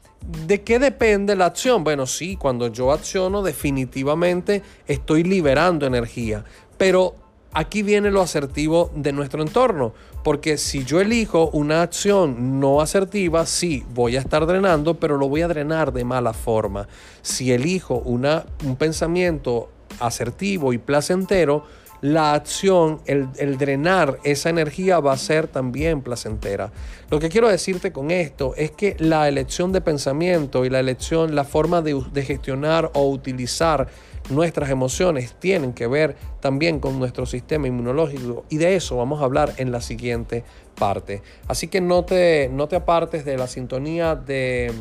[0.47, 1.85] ¿De qué depende la acción?
[1.85, 6.45] Bueno, sí, cuando yo acciono definitivamente estoy liberando energía,
[6.77, 7.15] pero
[7.53, 9.95] aquí viene lo asertivo de nuestro entorno,
[10.27, 15.29] porque si yo elijo una acción no asertiva, sí, voy a estar drenando, pero lo
[15.29, 16.89] voy a drenar de mala forma.
[17.23, 21.65] Si elijo una, un pensamiento asertivo y placentero,
[22.01, 26.73] la acción, el, drenar esa energía va a ser también placentera.
[27.09, 31.37] Lo que quiero decirte con esto es que la elección de pensamiento y la elección,
[31.37, 33.87] la forma de, de gestionar o utilizar
[34.31, 39.25] nuestras emociones tienen que ver también con nuestro sistema inmunológico y de eso vamos a
[39.25, 40.45] hablar en la siguiente
[40.79, 41.23] parte.
[41.49, 44.73] Así que no te, no te apartes de la sintonía de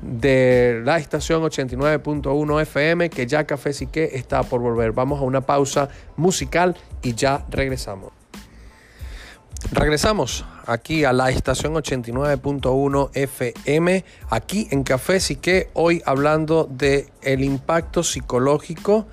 [0.00, 4.92] de la estación 89.1 FM, que ya Café Sique está por volver.
[4.92, 8.17] Vamos a una pausa musical y ya regresamos.
[9.72, 17.42] Regresamos aquí a la estación 89.1 FM, aquí en Café Sique, hoy hablando de el
[17.42, 19.06] impacto psicológico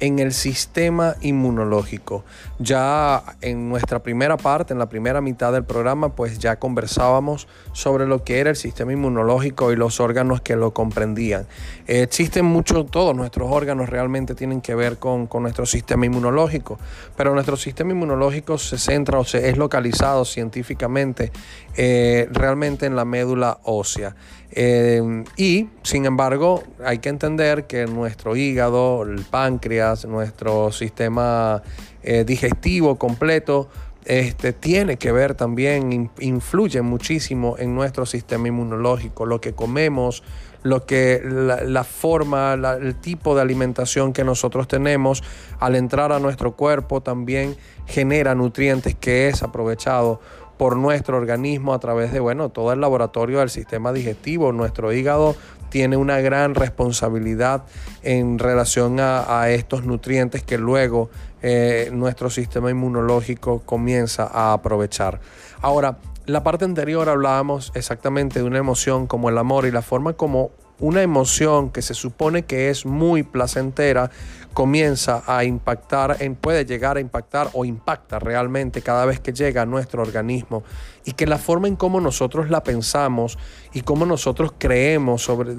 [0.00, 2.24] en el sistema inmunológico.
[2.58, 8.06] Ya en nuestra primera parte, en la primera mitad del programa, pues ya conversábamos sobre
[8.06, 11.46] lo que era el sistema inmunológico y los órganos que lo comprendían.
[11.88, 16.78] Existen muchos, todos nuestros órganos realmente tienen que ver con, nuestro sistema inmunológico,
[17.16, 21.32] pero nuestro sistema inmunológico se centra o se es localizado científicamente
[21.76, 24.14] eh, realmente en la médula ósea.
[24.50, 31.62] Eh, y, sin embargo, hay que entender que nuestro hígado, el páncreas, nuestro sistema
[32.02, 33.68] eh, digestivo completo,
[34.04, 40.22] este, tiene que ver también, influye muchísimo en nuestro sistema inmunológico, lo que comemos,
[40.62, 45.22] lo que la, forma, el tipo de alimentación que nosotros tenemos
[45.60, 50.20] al entrar a nuestro cuerpo también genera nutrientes que es aprovechado
[50.58, 54.52] por nuestro organismo a través de, bueno, todo el laboratorio del sistema digestivo.
[54.52, 55.36] Nuestro hígado
[55.70, 57.64] tiene una gran responsabilidad
[58.02, 61.10] en relación a, estos nutrientes que luego
[61.42, 65.20] eh, nuestro sistema inmunológico comienza a aprovechar.
[65.60, 70.12] Ahora, la parte anterior hablábamos exactamente de una emoción como el amor y la forma
[70.12, 74.10] como una emoción que se supone que es muy placentera
[74.52, 79.62] comienza a impactar, en, puede llegar a impactar o impacta realmente cada vez que llega
[79.62, 80.64] a nuestro organismo.
[81.04, 83.38] Y que la forma en cómo nosotros la pensamos
[83.72, 85.52] y cómo nosotros creemos sobre,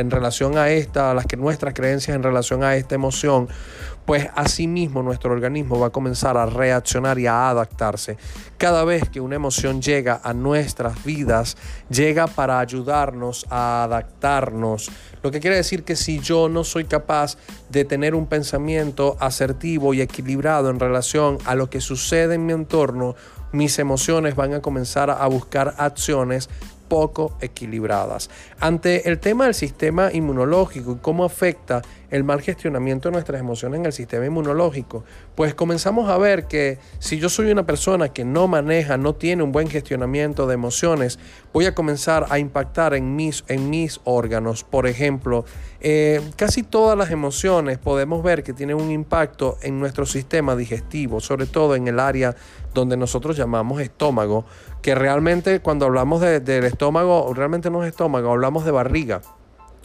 [0.00, 3.48] en relación a esta, las que nuestras creencias en relación a esta emoción,
[4.04, 8.16] pues asimismo nuestro organismo va a comenzar a reaccionar y a adaptarse.
[8.58, 11.56] Cada vez que una emoción llega a nuestras vidas,
[11.88, 14.90] llega para ayudarnos a adaptarnos.
[15.22, 17.36] Lo que quiere decir que si yo no soy capaz
[17.70, 22.52] de tener un pensamiento asertivo y equilibrado en relación a lo que sucede en mi
[22.52, 23.14] entorno,
[23.52, 26.50] mis emociones van a comenzar a buscar acciones
[26.88, 28.30] poco equilibradas.
[28.60, 33.80] Ante el tema del sistema inmunológico y cómo afecta el mal gestionamiento de nuestras emociones
[33.80, 38.24] en el sistema inmunológico, pues comenzamos a ver que si yo soy una persona que
[38.24, 41.18] no maneja, no tiene un buen gestionamiento de emociones,
[41.52, 44.62] voy a comenzar a impactar en mis, en mis órganos.
[44.62, 45.44] Por ejemplo,
[45.80, 51.20] eh, casi todas las emociones podemos ver que tienen un impacto en nuestro sistema digestivo,
[51.20, 52.36] sobre todo en el área
[52.72, 54.44] donde nosotros llamamos estómago,
[54.84, 59.22] que realmente cuando hablamos del estómago, realmente no es estómago, hablamos de barriga.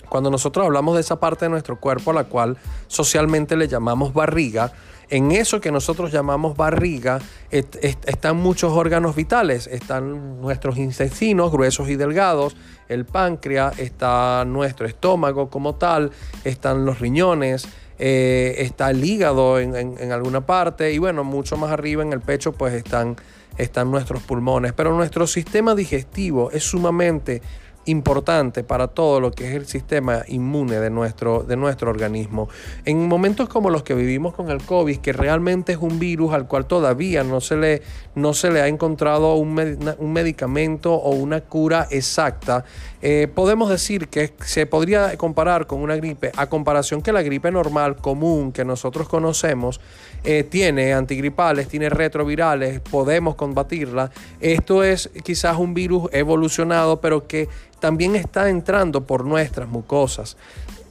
[0.10, 2.58] Cuando nosotros hablamos de esa parte de nuestro cuerpo a la cual
[2.88, 4.74] socialmente le llamamos barriga,
[5.10, 9.68] en eso que nosotros llamamos barriga están muchos órganos vitales.
[9.68, 12.58] Están nuestros intestinos gruesos y delgados,
[12.90, 16.12] el páncreas, está nuestro estómago como tal,
[16.44, 22.04] están los riñones, eh, está el hígado en, alguna parte y bueno, mucho más arriba
[22.04, 23.16] en el pecho pues están,
[23.60, 24.74] están nuestros pulmones.
[24.74, 27.42] Pero nuestro sistema digestivo es sumamente
[27.86, 32.50] importante para todo lo que es el sistema inmune de nuestro, de nuestro organismo.
[32.86, 36.48] En momentos como los que vivimos con el COVID, que realmente es un virus al
[36.48, 37.82] cual todavía no se le,
[38.16, 39.54] no se le ha encontrado un,
[40.00, 42.64] medicamento o una cura exacta,
[43.02, 47.50] eh, podemos decir que se podría comparar con una gripe, a comparación que la gripe
[47.50, 49.80] normal, común, que nosotros conocemos,
[50.24, 54.12] eh, tiene antigripales, tiene retrovirales, podemos combatirla.
[54.42, 57.48] Esto es quizás un virus evolucionado, pero que
[57.80, 60.36] también está entrando por nuestras mucosas.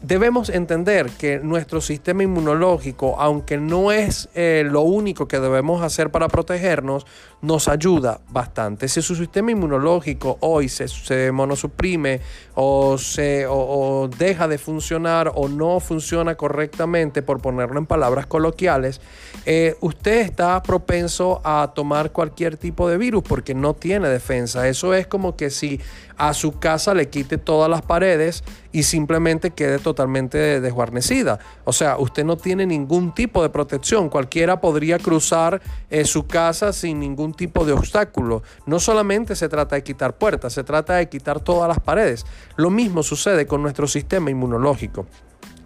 [0.01, 6.11] Debemos entender que nuestro sistema inmunológico, aunque no es eh, lo único que debemos hacer
[6.11, 7.05] para protegernos,
[7.41, 8.89] nos ayuda bastante.
[8.89, 12.21] Si su sistema inmunológico hoy se, se monosuprime
[12.55, 19.01] o, se, o deja de funcionar o no funciona correctamente, por ponerlo en palabras coloquiales,
[19.47, 24.69] eh, usted está propenso a tomar cualquier tipo de virus porque no tiene defensa.
[24.69, 25.81] Eso es como que si
[26.17, 31.39] a su casa le quite todas las paredes y simplemente quede totalmente desguarnecida.
[31.65, 34.09] O sea, usted no tiene ningún tipo de protección.
[34.09, 38.43] Cualquiera podría cruzar eh, su casa sin ningún tipo de obstáculo.
[38.67, 42.27] No solamente se trata de quitar puertas, se trata de quitar todas las paredes.
[42.57, 45.07] Lo mismo sucede con nuestro sistema inmunológico.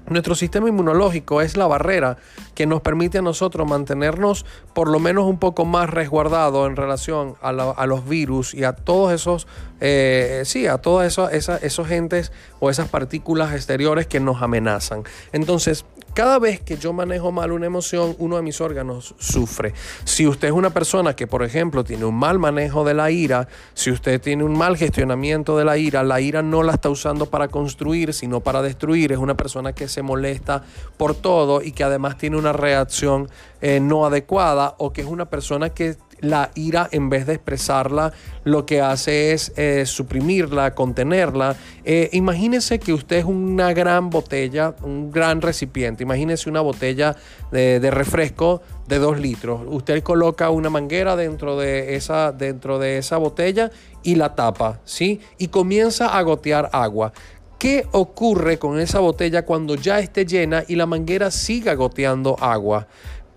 [0.08, 2.16] Nuestro sistema inmunológico es la barrera
[2.54, 4.44] que nos permite a nosotros mantenernos
[4.74, 7.52] por lo menos un poco más resguardados en relación a,
[7.86, 9.46] los virus y a todos esos,
[9.84, 15.02] eh, sí, a todos esos, esos gentes o esas partículas exteriores que nos amenazan.
[15.32, 19.74] Entonces, cada vez que yo manejo mal una emoción, uno de mis órganos sufre.
[20.04, 23.48] Si usted es una persona que, por ejemplo, tiene un mal manejo de la ira,
[23.74, 27.26] si usted tiene un mal gestionamiento de la ira, la ira no la está usando
[27.26, 29.10] para construir, sino para destruir.
[29.10, 30.62] Es una persona que se molesta
[30.96, 33.28] por todo y que además tiene una reacción
[33.60, 38.12] eh, no adecuada o que es una persona que la ira en vez de expresarla
[38.44, 41.56] lo que hace es eh, suprimirla, contenerla.
[41.84, 46.02] Eh, imagínese que usted es una gran botella, un gran recipiente.
[46.02, 47.16] Imagínese una botella
[47.50, 49.62] de, refresco de dos litros.
[49.66, 53.70] Usted coloca una manguera dentro de, esa, dentro de esa botella
[54.02, 55.20] y la tapa, ¿sí?
[55.38, 57.12] Y comienza a gotear agua.
[57.58, 62.88] ¿Qué ocurre con esa botella cuando ya esté llena y la manguera siga goteando agua?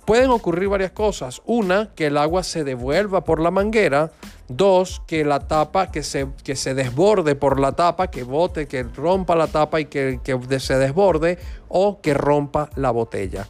[0.06, 1.42] Pueden ocurrir varias cosas.
[1.46, 4.12] Una, que el agua se devuelva por la manguera.
[4.48, 8.84] Dos, que la tapa, que se, que se desborde por la tapa, que bote, que
[8.84, 11.40] rompa la tapa y que, que se desborde.
[11.68, 13.48] O que rompa la botella.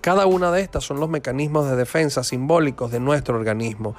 [0.00, 3.94] Cada una de estas son los mecanismos de defensa simbólicos de nuestro organismo.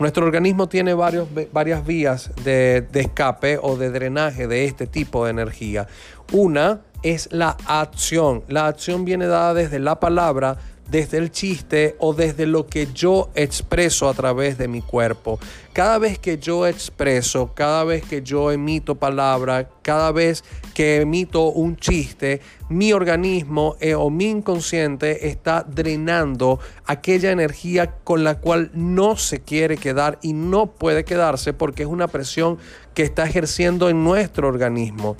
[0.00, 5.24] Nuestro organismo tiene varios, varias vías de, de escape o de drenaje de este tipo
[5.24, 5.86] de energía.
[6.32, 8.42] Una es la acción.
[8.48, 10.56] La acción viene dada desde la palabra
[10.90, 15.38] desde el chiste o desde lo que yo expreso a través de mi cuerpo.
[15.72, 21.48] Cada vez que yo expreso, cada vez que yo emito palabra, cada vez que emito
[21.48, 28.70] un chiste, mi organismo eh, o mi inconsciente está drenando aquella energía con la cual
[28.72, 32.58] no se quiere quedar y no puede quedarse porque es una presión
[32.94, 35.16] que está ejerciendo en nuestro organismo.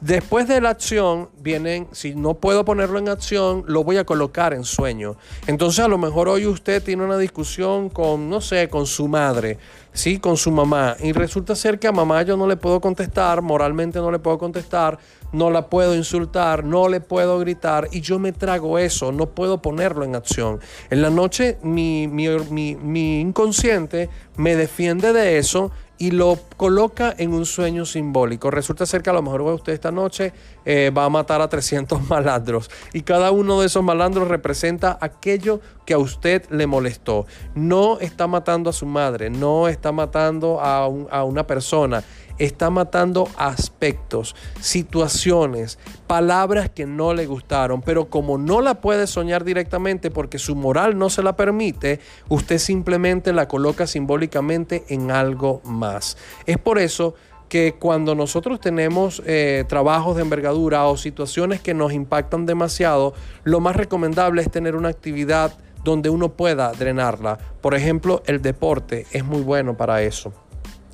[0.00, 4.54] Después de la acción vienen, si no puedo ponerlo en acción, lo voy a colocar
[4.54, 5.16] en sueño.
[5.48, 9.58] Entonces a lo mejor hoy usted tiene una discusión con, no sé, con su madre,
[9.92, 10.20] ¿sí?
[10.20, 10.96] Con su mamá.
[11.00, 14.38] Y resulta ser que a mamá yo no le puedo contestar, moralmente no le puedo
[14.38, 15.00] contestar,
[15.32, 19.60] no la puedo insultar, no le puedo gritar y yo me trago eso, no puedo
[19.62, 20.60] ponerlo en acción.
[20.90, 22.28] En la noche mi, mi,
[22.76, 28.50] mi inconsciente me defiende de eso y lo coloca en un sueño simbólico.
[28.50, 30.32] Resulta ser que a lo mejor usted esta noche
[30.64, 35.60] eh, va a matar a 300 malandros y cada uno de esos malandros representa aquello
[35.84, 37.26] que a usted le molestó.
[37.54, 42.04] No está matando a su madre, no está matando a, a una persona
[42.38, 49.44] está matando aspectos, situaciones, palabras que no le gustaron, pero como no la puede soñar
[49.44, 55.60] directamente porque su moral no se la permite, usted simplemente la coloca simbólicamente en algo
[55.64, 56.16] más.
[56.46, 57.14] Es por eso
[57.48, 63.14] que cuando nosotros tenemos eh, trabajos de envergadura o situaciones que nos impactan demasiado,
[63.44, 67.38] lo más recomendable es tener una actividad donde uno pueda drenarla.
[67.60, 70.32] Por ejemplo, el deporte es muy bueno para eso.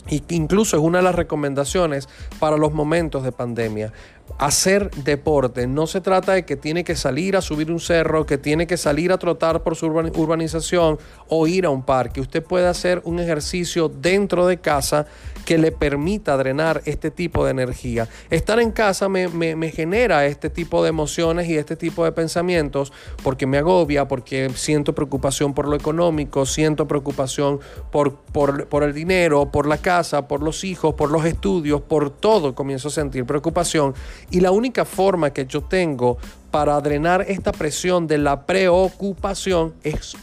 [0.09, 3.93] Y incluso es una de las recomendaciones para los momentos de pandemia.
[4.39, 5.67] hacer deporte.
[5.67, 8.77] No se trata de que tiene que salir a subir un cerro, que tiene que
[8.77, 10.99] salir a trotar por su urbanización
[11.29, 12.21] o ir a un parque.
[12.21, 15.07] Usted puede hacer un ejercicio dentro de casa
[15.45, 18.09] que le permita drenar este tipo de energía.
[18.31, 23.47] Estar en casa me, genera este tipo de emociones y este tipo de pensamientos porque
[23.47, 29.51] me agobia, porque siento preocupación por lo económico, siento preocupación por, por, por el dinero,
[29.51, 33.95] por la casa, por los hijos, por los estudios, por todo comienzo a sentir preocupación
[34.31, 36.19] y la única forma que yo tengo
[36.51, 40.17] para drenar esta presión de la preocupación es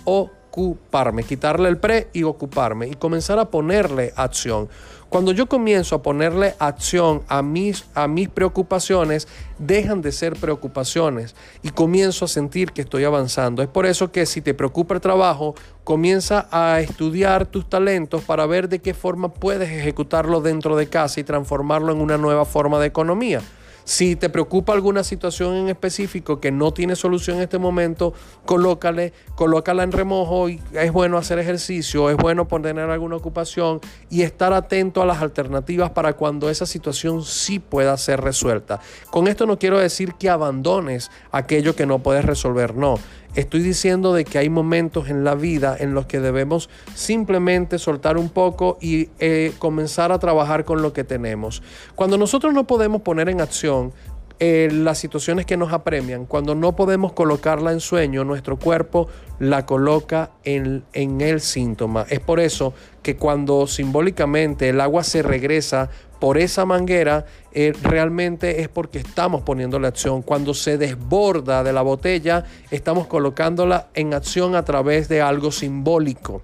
[0.60, 4.70] ocuparme, quitarle el pre y ocuparme y comenzar a ponerle acción.
[5.08, 11.36] Cuando yo comienzo a ponerle acción a mis, a mis preocupaciones, dejan de ser preocupaciones
[11.64, 13.64] y comienzo a sentir que estoy avanzando.
[13.64, 18.46] Es por eso que si te preocupa el trabajo, comienza a estudiar tus talentos para
[18.46, 22.80] ver de qué forma puedes ejecutarlo dentro de casa y transformarlo en una nueva forma
[22.80, 23.42] de economía.
[23.84, 28.14] Si te preocupa alguna situación en específico que no tiene solución en este momento,
[28.46, 34.22] colócale, colócala en remojo y es bueno hacer ejercicio, es bueno poner alguna ocupación y
[34.22, 38.80] estar atento a las alternativas para cuando esa situación sí pueda ser resuelta.
[39.10, 42.96] Con esto no quiero decir que abandones aquello que no puedes resolver, no.
[43.36, 48.18] Estoy diciendo de que hay momentos en la vida en los que debemos simplemente soltar
[48.18, 51.62] un poco y eh, comenzar a trabajar con lo que tenemos.
[51.96, 53.94] Cuando nosotros no podemos poner en acción
[54.42, 59.66] eh, las situaciones que nos apremian, cuando no podemos colocarla en sueño, nuestro cuerpo la
[59.66, 62.06] coloca en, en el síntoma.
[62.10, 62.74] Es por eso
[63.04, 69.42] que cuando simbólicamente el agua se regresa por esa manguera, eh, realmente es porque estamos
[69.42, 70.22] poniendo la acción.
[70.22, 76.42] Cuando se desborda de la botella, estamos colocándola en acción a través de algo simbólico.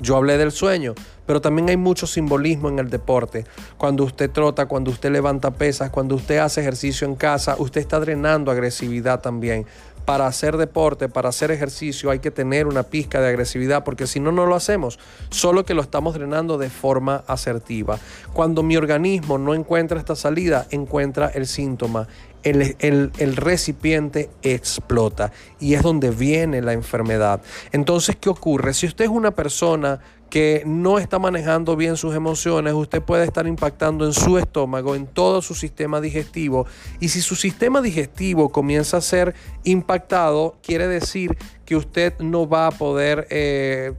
[0.00, 0.94] Yo hablé del sueño,
[1.26, 3.44] pero también hay mucho simbolismo en el deporte.
[3.76, 7.98] Cuando usted trota, cuando usted levanta pesas, cuando usted hace ejercicio en casa, usted está
[7.98, 9.66] drenando agresividad también
[10.08, 14.20] para hacer deporte, para hacer ejercicio, hay que tener una pizca de agresividad, porque si
[14.20, 14.98] no, no lo hacemos,
[15.28, 17.98] solo que lo estamos drenando de forma asertiva.
[18.32, 22.08] Cuando mi organismo no encuentra esta salida, encuentra el síntoma.
[22.42, 27.42] El, el, recipiente explota y es donde viene la enfermedad.
[27.72, 28.74] Entonces, ¿qué ocurre?
[28.74, 33.46] Si usted es una persona que no está manejando bien sus emociones, usted puede estar
[33.46, 36.66] impactando en su estómago, en todo su sistema digestivo.
[37.00, 39.34] Y si su sistema digestivo comienza a ser
[39.64, 41.36] impactado, quiere decir
[41.68, 43.92] que usted no va a poder eh,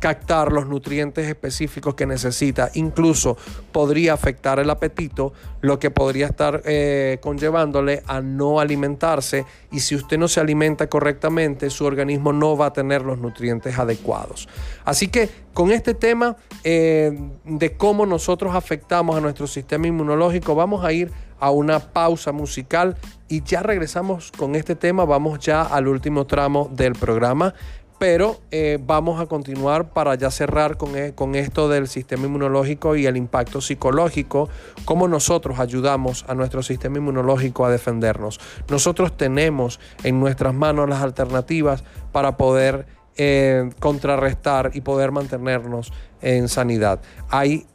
[0.00, 2.72] captar los nutrientes específicos que necesita.
[2.74, 3.36] Incluso
[3.70, 9.46] podría afectar el apetito, lo que podría estar eh, conllevándole a no alimentarse.
[9.70, 13.78] Y si usted no se alimenta correctamente, su organismo no va a tener los nutrientes
[13.78, 14.48] adecuados.
[14.84, 20.84] Así que con este tema eh, de cómo nosotros afectamos a nuestro sistema inmunológico, vamos
[20.84, 21.12] a ir
[21.42, 22.96] a una pausa musical
[23.28, 27.52] y ya regresamos con este tema, vamos ya al último tramo del programa,
[27.98, 32.94] pero eh, vamos a continuar para ya cerrar con, e, con esto del sistema inmunológico
[32.94, 34.48] y el impacto psicológico,
[34.84, 38.38] cómo nosotros ayudamos a nuestro sistema inmunológico a defendernos.
[38.70, 41.82] Nosotros tenemos en nuestras manos las alternativas
[42.12, 42.86] para poder
[43.16, 47.00] eh, contrarrestar y poder mantenernos en sanidad.
[47.30, 47.66] Hay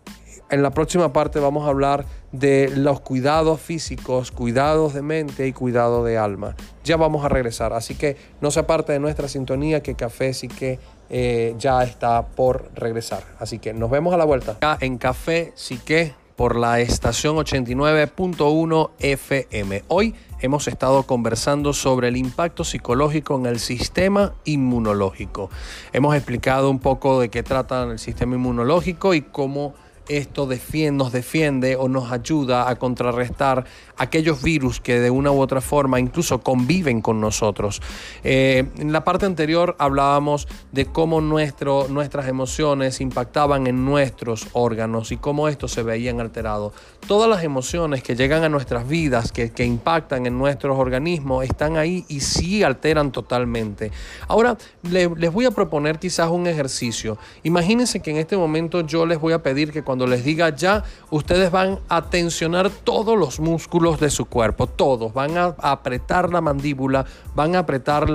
[0.49, 2.05] en la próxima parte vamos a hablar
[2.39, 6.55] de los cuidados físicos, cuidados de mente y cuidado de alma.
[6.83, 10.47] Ya vamos a regresar, así que no se aparte de nuestra sintonía que Café sí
[10.47, 10.79] que
[11.09, 13.23] eh, ya está por regresar.
[13.39, 14.53] Así que nos vemos a la vuelta.
[14.53, 19.83] Acá en Café sí que por la estación 89.1 FM.
[19.87, 25.49] Hoy hemos estado conversando sobre el impacto psicológico en el sistema inmunológico.
[25.93, 29.73] Hemos explicado un poco de qué trata el sistema inmunológico y cómo
[30.09, 30.47] esto
[30.91, 33.65] nos defiende o nos ayuda a contrarrestar
[33.97, 37.81] aquellos virus que de una u otra forma incluso conviven con nosotros.
[38.23, 45.11] Eh, en la parte anterior hablábamos de cómo nuestro, nuestras emociones impactaban en nuestros órganos
[45.11, 46.73] y cómo estos se veían alterados.
[47.07, 51.77] Todas las emociones que llegan a nuestras vidas, que, que impactan en nuestros organismos, están
[51.77, 53.91] ahí y sí alteran totalmente.
[54.27, 57.17] Ahora les voy a proponer quizás un ejercicio.
[57.43, 60.83] Imagínense que en este momento yo les voy a pedir que cuando les diga ya,
[61.09, 65.13] ustedes van a tensionar todos los músculos de su cuerpo, todos.
[65.13, 68.07] Van a apretar la mandíbula, van a apretar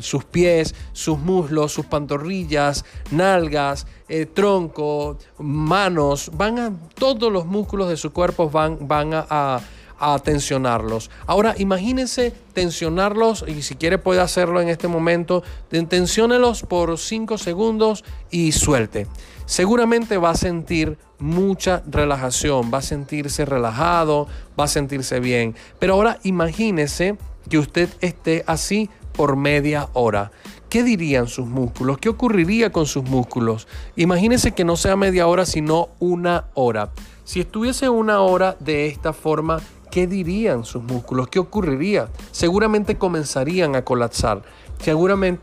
[0.00, 6.30] sus pies, sus muslos, sus pantorrillas, nalgas, eh, tronco, manos.
[6.34, 9.60] Van a, todos los músculos de su cuerpo van, van a
[10.02, 11.10] a tensionarlos.
[11.26, 18.04] Ahora imagínense tensionarlos y si quiere puede hacerlo en este momento, tensiónelos por 5 segundos
[18.28, 19.06] y suelte.
[19.46, 24.26] Seguramente va a sentir mucha relajación, va a sentirse relajado,
[24.58, 25.54] va a sentirse bien.
[25.78, 27.16] Pero ahora imagínese
[27.48, 30.32] que usted esté así por media hora.
[30.68, 31.98] ¿Qué dirían sus músculos?
[31.98, 33.68] ¿Qué ocurriría con sus músculos?
[33.94, 36.92] Imagínese que no sea media hora, sino una hora.
[37.24, 41.28] Si estuviese una hora de esta forma, ¿qué dirían sus músculos?
[41.28, 42.08] ¿Qué ocurriría?
[42.30, 44.42] Seguramente comenzarían a colapsar.
[44.80, 45.42] Seguramente...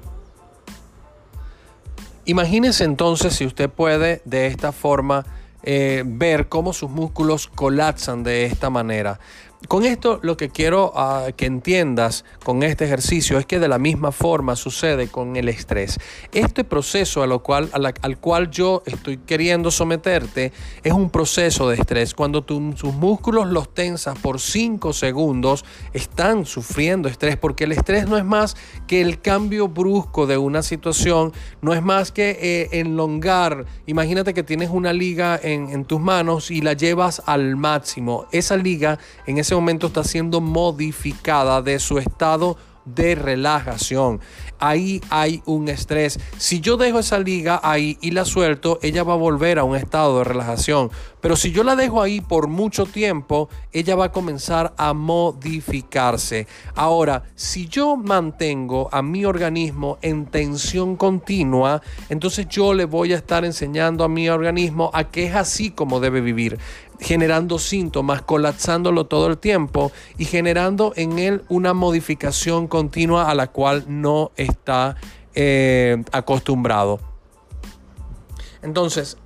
[2.29, 5.25] Imagínese entonces si usted puede de esta forma
[5.63, 9.19] eh, ver cómo sus músculos colapsan de esta manera.
[9.67, 13.77] Con esto lo que quiero ah, que entiendas con este ejercicio es que de la
[13.77, 15.99] misma forma sucede con el estrés.
[16.31, 21.75] Este proceso a lo cual, al cual yo estoy queriendo someterte es un proceso de
[21.75, 22.13] estrés.
[22.13, 28.17] Cuando tus músculos los tensas por 5 segundos, están sufriendo estrés porque el estrés no
[28.17, 28.55] es más
[28.87, 33.65] que el cambio brusco de una situación, no es más que eh, enlongar.
[33.87, 38.25] Imagínate que tienes una liga en tus manos y la llevas al máximo.
[38.31, 42.57] Esa liga en ese momento está siendo modificada de su estado
[42.95, 44.19] de relajación.
[44.61, 46.19] Ahí hay un estrés.
[46.37, 49.75] Si yo dejo esa liga ahí y la suelto, ella va a volver a un
[49.75, 50.91] estado de relajación.
[51.21, 56.47] Pero si yo la dejo ahí por mucho tiempo, ella va a comenzar a modificarse.
[56.75, 63.17] Ahora, si yo mantengo a mi organismo en tensión continua, entonces yo le voy a
[63.17, 66.57] estar enseñando a mi organismo a que es así como debe vivir
[66.99, 73.47] generando síntomas, colapsándolo todo el tiempo y generando en él una modificación continua a la
[73.47, 74.95] cual no está
[75.33, 76.99] eh, acostumbrado.
[78.61, 79.17] Entonces,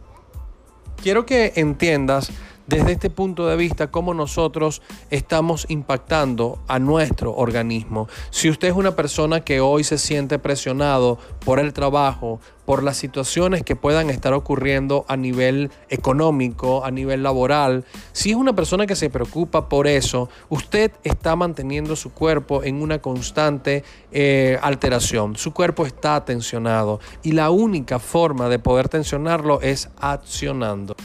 [1.01, 2.31] quiero que entiendas
[2.67, 8.07] desde este punto de vista cómo nosotros estamos impactando a nuestro organismo.
[8.29, 12.97] Si usted es una persona que hoy se siente presionado por el trabajo, por las
[12.97, 17.83] situaciones que puedan estar ocurriendo a nivel económico, a nivel laboral,
[18.13, 22.81] si es una persona que se preocupa por eso, usted está manteniendo su cuerpo en
[22.81, 25.35] una constante eh, alteración.
[25.35, 30.95] Su cuerpo está tensionado y la única forma de poder tensionarlo es accionando.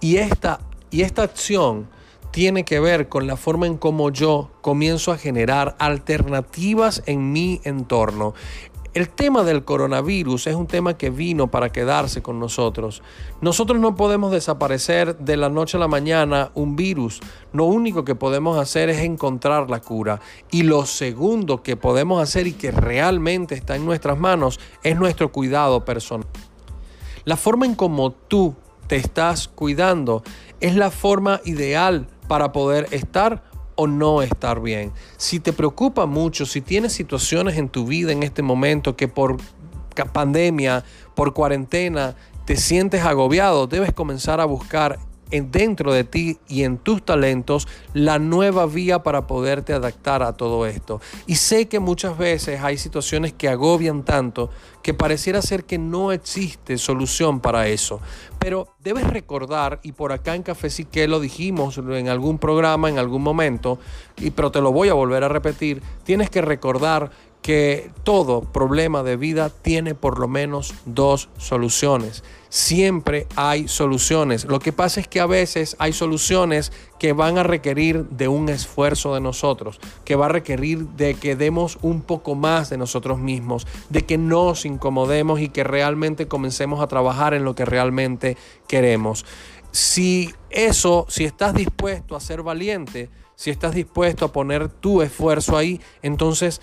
[0.00, 1.88] Y esta, y esta acción
[2.30, 7.60] tiene que ver con la forma en cómo yo comienzo a generar alternativas en mi
[7.64, 8.34] entorno.
[8.92, 13.04] El tema del coronavirus es un tema que vino para quedarse con nosotros.
[13.40, 17.20] Nosotros no podemos desaparecer de la noche a la mañana un virus.
[17.52, 20.20] Lo único que podemos hacer es encontrar la cura.
[20.50, 25.30] Y lo segundo que podemos hacer y que realmente está en nuestras manos es nuestro
[25.30, 26.26] cuidado personal.
[27.24, 28.56] La forma en cómo tú
[28.90, 30.24] te estás cuidando,
[30.58, 33.44] es la forma ideal para poder estar
[33.76, 34.90] o no estar bien.
[35.16, 39.36] Si te preocupa mucho, si tienes situaciones en tu vida en este momento que por
[40.12, 40.82] pandemia,
[41.14, 42.16] por cuarentena,
[42.46, 44.98] te sientes agobiado, debes comenzar a buscar
[45.30, 50.66] dentro de ti y en tus talentos la nueva vía para poderte adaptar a todo
[50.66, 51.00] esto.
[51.26, 54.50] Y sé que muchas veces hay situaciones que agobian tanto
[54.82, 58.00] que pareciera ser que no existe solución para eso.
[58.38, 62.98] Pero debes recordar, y por acá en Café que lo dijimos en algún programa, en
[62.98, 63.78] algún momento,
[64.16, 67.10] y, pero te lo voy a volver a repetir, tienes que recordar
[67.42, 72.22] que todo problema de vida tiene por lo menos dos soluciones.
[72.50, 74.44] Siempre hay soluciones.
[74.44, 78.48] Lo que pasa es que a veces hay soluciones que van a requerir de un
[78.48, 83.20] esfuerzo de nosotros, que va a requerir de que demos un poco más de nosotros
[83.20, 88.36] mismos, de que nos incomodemos y que realmente comencemos a trabajar en lo que realmente
[88.66, 89.24] queremos.
[89.70, 95.56] Si eso, si estás dispuesto a ser valiente, si estás dispuesto a poner tu esfuerzo
[95.56, 96.60] ahí, entonces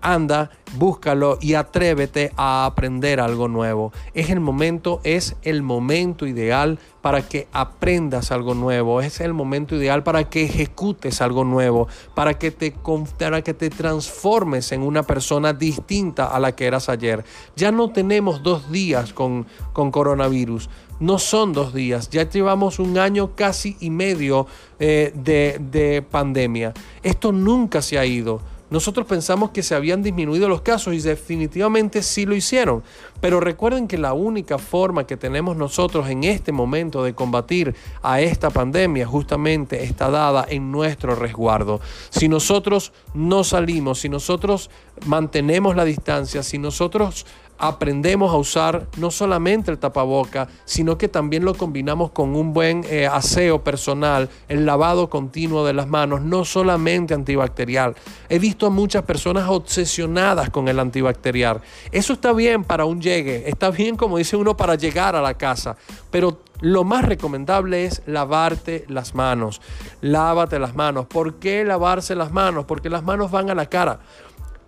[0.00, 3.92] anda, búscalo y atrévete a aprender algo nuevo.
[4.14, 9.76] Es el momento, es el momento ideal para que aprendas algo nuevo, es el momento
[9.76, 12.74] ideal para que ejecutes algo nuevo, para que te,
[13.18, 17.24] para que te transformes en una persona distinta a la que eras ayer.
[17.56, 20.68] Ya no tenemos dos días con, con coronavirus,
[21.00, 24.46] no son dos días, ya llevamos un año casi y medio
[24.80, 26.74] eh, de, de pandemia.
[27.02, 28.40] Esto nunca se ha ido
[28.70, 32.82] nosotros pensamos que se habían disminuido los casos y definitivamente sí lo hicieron.
[33.20, 38.20] Pero recuerden que la única forma que tenemos nosotros en este momento de combatir a
[38.20, 41.80] esta pandemia justamente está dada en nuestro resguardo.
[42.10, 44.70] Si nosotros no salimos, si nosotros
[45.06, 47.26] mantenemos la distancia, si nosotros
[47.58, 52.84] aprendemos a usar no solamente el tapaboca, sino que también lo combinamos con un buen
[52.88, 57.96] eh, aseo personal, el lavado continuo de las manos, no solamente antibacterial.
[58.28, 61.60] He visto a muchas personas obsesionadas con el antibacterial.
[61.90, 65.34] Eso está bien para un llegue, está bien como dice uno para llegar a la
[65.34, 65.76] casa,
[66.10, 69.60] pero lo más recomendable es lavarte las manos.
[70.00, 71.06] Lávate las manos.
[71.06, 72.64] ¿Por qué lavarse las manos?
[72.64, 74.00] Porque las manos van a la cara.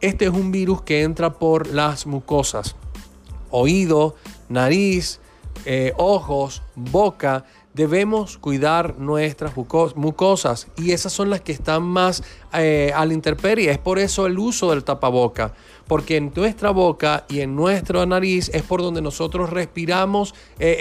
[0.01, 2.75] Este es un virus que entra por las mucosas.
[3.51, 4.17] Oído,
[4.49, 5.21] nariz,
[5.67, 7.45] eh, ojos, boca.
[7.75, 12.23] Debemos cuidar nuestras mucosas y esas son las que están más
[12.55, 13.71] eh, a la intemperie.
[13.71, 15.53] Es por eso el uso del tapaboca
[15.91, 20.77] porque en nuestra boca y en nuestra nariz es por donde nosotros respiramos, eh, eh,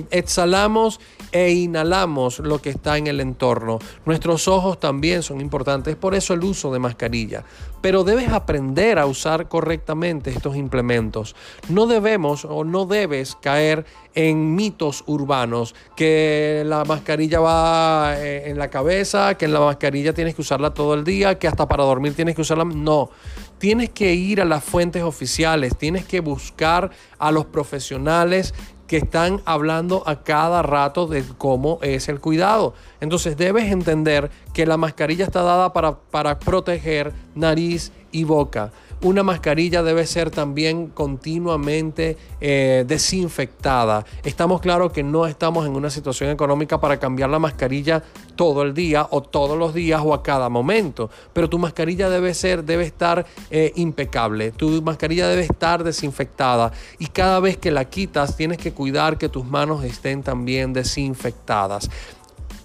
[0.00, 0.98] eh, exhalamos
[1.30, 3.78] e inhalamos lo que está en el entorno.
[4.04, 7.44] Nuestros ojos también son importantes, por eso el uso de mascarilla.
[7.80, 11.36] Pero debes aprender a usar correctamente estos implementos.
[11.68, 13.86] No debemos o no debes caer
[14.16, 20.34] en mitos urbanos, que la mascarilla va en la cabeza, que en la mascarilla tienes
[20.34, 22.64] que usarla todo el día, que hasta para dormir tienes que usarla.
[22.64, 23.10] No,
[23.58, 28.54] tienes que ir a las fuentes oficiales, tienes que buscar a los profesionales
[28.86, 32.74] que están hablando a cada rato de cómo es el cuidado.
[33.00, 38.72] Entonces debes entender que la mascarilla está dada para, para proteger nariz y boca
[39.02, 44.04] una mascarilla debe ser también continuamente eh, desinfectada.
[44.24, 48.02] Estamos claros que no estamos en una situación económica para cambiar la mascarilla
[48.34, 52.34] todo el día o todos los días o a cada momento, pero tu mascarilla debe
[52.34, 54.52] ser, debe estar eh, impecable.
[54.52, 59.28] Tu mascarilla debe estar desinfectada y cada vez que la quitas tienes que cuidar que
[59.28, 61.90] tus manos estén también desinfectadas.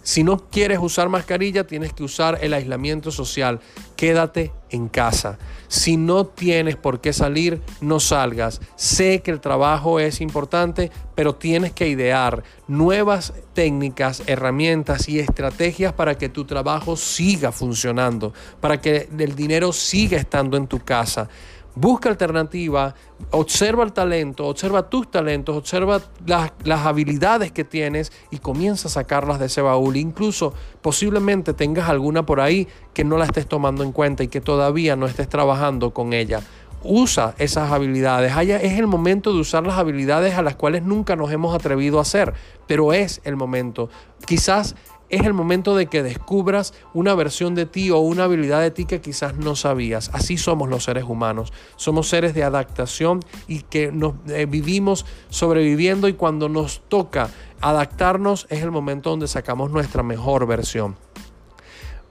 [0.03, 3.61] Si no quieres usar mascarilla, tienes que usar el aislamiento social.
[3.95, 5.39] Quédate en casa.
[5.69, 8.59] Si no tienes por qué salir, no salgas.
[8.75, 15.93] Sé que el trabajo es importante, pero tienes que idear nuevas técnicas, herramientas y estrategias
[15.93, 21.29] para que tu trabajo siga funcionando, para que el dinero siga estando en tu casa
[21.75, 22.93] busca alternativa,
[23.31, 26.51] observa el talento, observa tus talentos, observa las,
[26.85, 29.97] habilidades que tienes y comienza a sacarlas de ese baúl.
[29.97, 34.41] Incluso posiblemente tengas alguna por ahí que no la estés tomando en cuenta y que
[34.41, 36.41] todavía no estés trabajando con ella.
[36.85, 38.35] Usa esas habilidades.
[38.35, 42.01] es el momento de usar las habilidades a las cuales nunca nos hemos atrevido a
[42.01, 42.33] hacer,
[42.67, 43.89] pero es el momento.
[44.25, 44.75] Quizás
[45.13, 48.85] es el momento de que descubras una versión de ti o una habilidad de ti
[48.85, 50.09] que quizás no sabías.
[50.11, 51.53] Así somos los seres humanos.
[51.75, 57.29] Somos seres de adaptación y que nos eh, vivimos sobreviviendo y cuando nos toca
[57.61, 60.95] adaptarnos es el momento donde sacamos nuestra mejor versión.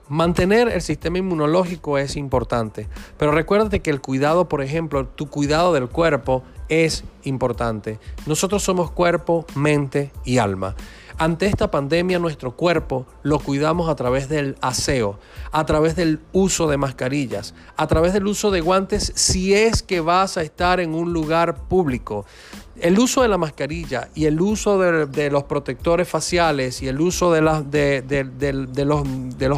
[0.08, 2.88] Mantener el sistema inmunológico es importante,
[3.18, 7.98] pero recuérdate que el cuidado, por ejemplo, tu cuidado del cuerpo es importante.
[8.26, 10.76] Nosotros somos cuerpo, mente y alma.
[11.18, 15.18] Ante esta pandemia nuestro cuerpo lo cuidamos a través del aseo,
[15.50, 20.00] a través del uso de mascarillas, a través del uso de guantes si es que
[20.00, 22.24] vas a estar en un lugar público.
[22.82, 27.32] El uso de la mascarilla y el uso de, los protectores faciales y el uso
[27.32, 27.62] de, los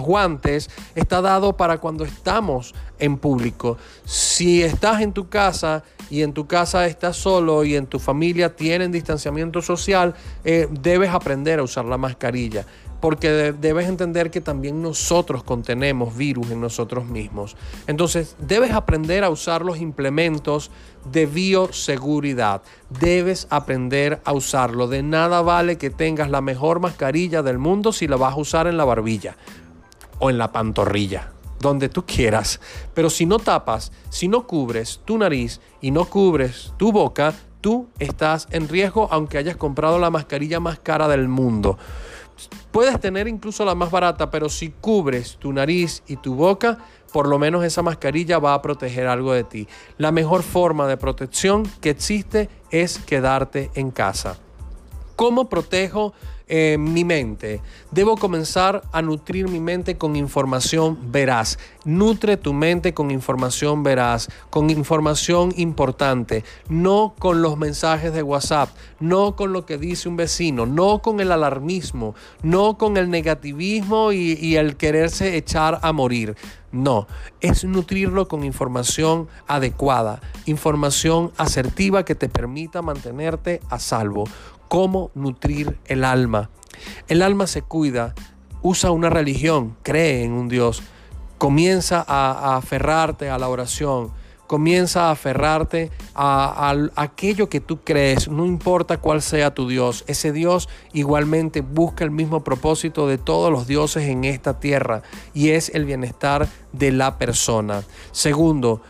[0.02, 3.78] guantes está dado para cuando estamos en público.
[4.04, 8.54] Si estás en tu casa y en tu casa estás solo y en tu familia
[8.54, 10.14] tienen distanciamiento social,
[10.44, 12.66] eh, debes aprender a usar la mascarilla
[13.04, 17.54] porque debes entender que también nosotros contenemos virus en nosotros mismos.
[17.86, 20.70] Entonces, debes aprender a usar los implementos
[21.04, 22.62] de bioseguridad.
[22.88, 24.88] Debes aprender a usarlo.
[24.88, 28.66] De nada vale que tengas la mejor mascarilla del mundo si la vas a usar
[28.66, 29.36] en la barbilla
[30.18, 31.30] o en la pantorrilla
[31.60, 32.60] donde tú quieras.
[32.92, 37.88] Pero si no tapas, si no cubres tu nariz y no cubres tu boca, tú
[37.98, 41.78] estás en riesgo aunque hayas comprado la mascarilla más cara del mundo.
[42.70, 46.78] Puedes tener incluso la más barata, pero si cubres tu nariz y tu boca,
[47.14, 49.68] por lo menos esa mascarilla va a proteger algo de ti.
[49.98, 54.36] La mejor forma de protección que existe es quedarte en casa.
[55.16, 56.12] ¿Cómo protejo
[56.46, 57.62] eh, mi mente.
[57.90, 61.58] Debo comenzar a nutrir mi mente con información veraz.
[61.86, 68.68] Nutre tu mente con información veraz, con información importante, no con los mensajes de WhatsApp,
[69.00, 74.12] no con lo que dice un vecino, no con el alarmismo, no con el negativismo
[74.12, 76.36] y, y el quererse echar a morir.
[76.72, 77.06] No,
[77.40, 84.24] es nutrirlo con información adecuada, información asertiva que te permita mantenerte a salvo
[84.68, 86.50] cómo nutrir el alma.
[87.08, 88.14] El alma se cuida,
[88.62, 90.82] usa una religión, cree en un Dios,
[91.38, 94.12] comienza a, aferrarte a la oración,
[94.46, 100.04] Comienza a aferrarte a, a, aquello que tú crees, no importa cuál sea tu Dios.
[100.06, 105.02] Ese Dios igualmente busca el mismo propósito de todos los dioses en esta tierra
[105.32, 107.84] y es el bienestar de la persona.
[108.12, 108.82] Segundo,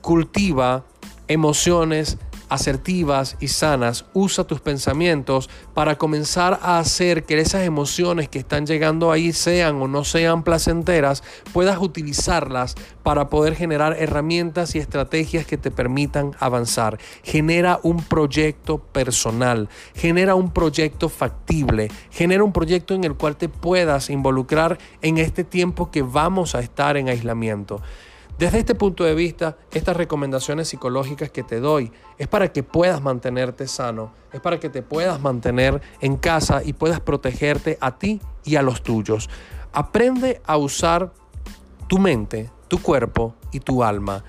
[0.00, 0.84] cultiva
[1.28, 2.18] emociones
[2.52, 8.66] asertivas y sanas, usa tus pensamientos para comenzar a hacer que esas emociones que están
[8.66, 11.22] llegando ahí sean o no sean placenteras,
[11.52, 16.98] puedas utilizarlas para poder generar herramientas y estrategias que te permitan avanzar.
[17.22, 23.48] Genera un proyecto personal, genera un proyecto factible, genera un proyecto en el cual te
[23.48, 27.80] puedas involucrar en este tiempo que vamos a estar en aislamiento.
[28.42, 33.00] Desde este punto de vista, estas recomendaciones psicológicas que te doy es para que puedas
[33.00, 38.20] mantenerte sano, es para que te puedas mantener en casa y puedas protegerte a ti
[38.44, 39.30] y a los tuyos.
[39.72, 41.12] Aprende a usar
[41.86, 44.24] tu mente, tu cuerpo y tu alma.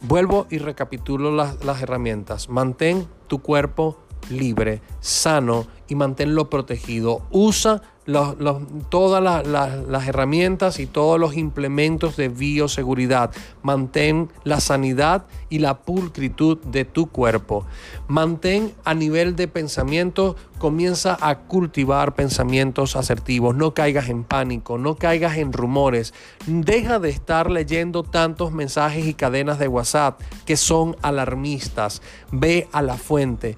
[0.00, 2.48] Vuelvo y recapitulo las, herramientas.
[2.48, 3.98] Mantén tu cuerpo
[4.30, 7.20] libre, sano y manténlo protegido.
[7.30, 13.30] Usa todas las herramientas y todos los implementos de bioseguridad.
[13.62, 17.66] Mantén la sanidad y la pulcritud de tu cuerpo.
[18.08, 23.54] Mantén a nivel de pensamiento, comienza a cultivar pensamientos asertivos.
[23.54, 26.14] No caigas en pánico, no caigas en rumores.
[26.46, 32.02] Deja de estar leyendo tantos mensajes y cadenas de WhatsApp que son alarmistas.
[32.30, 33.56] Ve a la fuente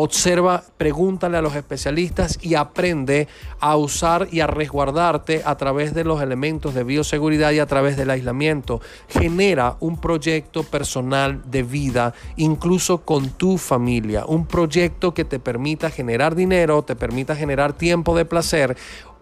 [0.00, 3.26] observa, pregúntale a los especialistas y aprende
[3.58, 7.96] a usar y a resguardarte a través de los elementos de bioseguridad y a través
[7.96, 8.80] del aislamiento.
[9.08, 15.90] Genera un proyecto personal de vida, incluso con tu familia, un proyecto que te permita
[15.90, 18.76] generar dinero, te permita generar tiempo de placer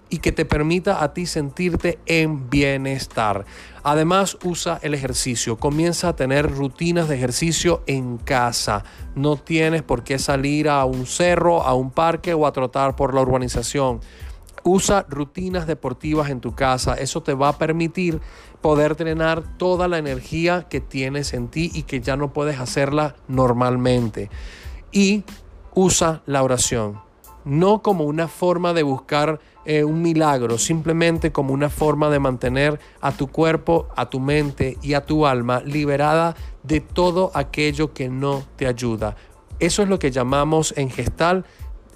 [0.08, 3.44] y que te permita a ti sentirte en bienestar.
[3.82, 5.56] Además, usa el ejercicio.
[5.56, 8.84] Comienza a tener rutinas de ejercicio en casa.
[9.14, 13.14] No tienes por qué salir a un cerro, a un parque o a trotar por
[13.14, 14.00] la urbanización.
[14.62, 16.94] Usa rutinas deportivas en tu casa.
[16.94, 18.20] Eso te va a permitir
[18.60, 23.14] poder drenar toda la energía que tienes en ti y que ya no puedes hacerla
[23.28, 24.30] normalmente.
[24.90, 25.24] Y
[25.74, 27.00] usa la oración.
[27.44, 32.78] No como una forma de buscar eh, un milagro, simplemente como una forma de mantener
[33.00, 38.08] a tu cuerpo, a tu mente y a tu alma liberada de todo aquello que
[38.08, 39.16] no te ayuda.
[39.58, 41.44] Eso es lo que llamamos en gestal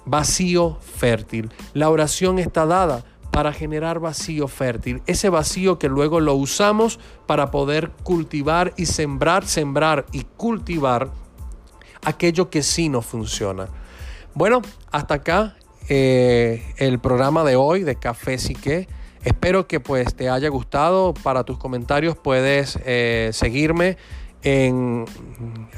[0.05, 1.49] vacío fértil.
[1.73, 7.51] La oración está dada para generar vacío fértil, ese vacío que luego lo usamos para
[7.51, 11.09] poder cultivar y sembrar, sembrar y cultivar
[12.03, 13.69] aquello que sí no funciona.
[14.33, 14.61] Bueno,
[14.91, 15.55] hasta acá
[15.89, 18.87] eh, el programa de hoy de Café Sique.
[19.23, 21.13] Espero que pues te haya gustado.
[21.13, 23.97] Para tus comentarios puedes eh, seguirme
[24.43, 25.05] en,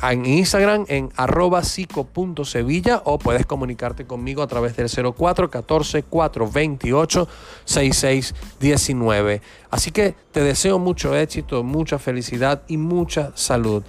[0.01, 7.27] en, Instagram en arroba psico.sevilla o puedes comunicarte conmigo a través del 0414 428
[7.65, 9.41] 6619.
[9.69, 13.83] Así que te deseo mucho éxito, mucha felicidad y mucha salud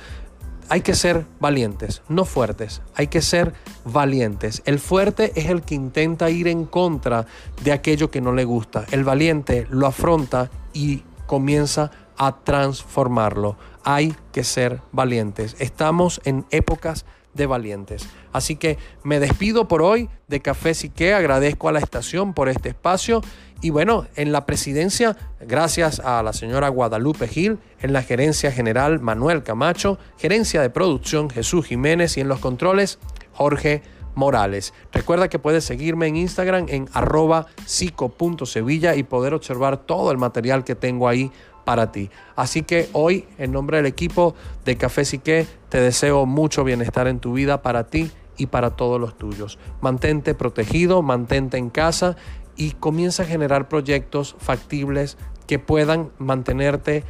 [0.68, 3.52] hay que ser valientes, no fuertes, hay que ser
[3.84, 4.62] valientes.
[4.64, 7.26] El fuerte es el que intenta ir en contra
[7.62, 8.84] de aquello que no le gusta.
[8.90, 13.56] El valiente lo afronta y comienza a transformarlo.
[13.84, 15.56] Hay que ser valientes.
[15.58, 17.04] Estamos en épocas
[17.34, 18.08] de valientes.
[18.32, 22.70] Así que me despido por hoy de Café Sique, agradezco a la estación por este
[22.70, 23.20] espacio
[23.60, 29.00] y bueno, en la presidencia, gracias a la señora Guadalupe Gil, en la gerencia general
[29.00, 32.98] Manuel Camacho, gerencia de producción Jesús Jiménez y en los controles
[33.32, 33.82] Jorge
[34.14, 34.74] Morales.
[34.92, 40.64] Recuerda que puedes seguirme en Instagram en arroba psico.sevilla y poder observar todo el material
[40.64, 41.32] que tengo ahí
[41.64, 42.10] para ti.
[42.36, 44.34] Así que hoy, en nombre del equipo
[44.64, 49.00] de Café Sique, te deseo mucho bienestar en tu vida para ti y para todos
[49.00, 49.58] los tuyos.
[49.80, 52.16] Mantente protegido, mantente en casa
[52.56, 57.04] y comienza a generar proyectos factibles que puedan mantenerte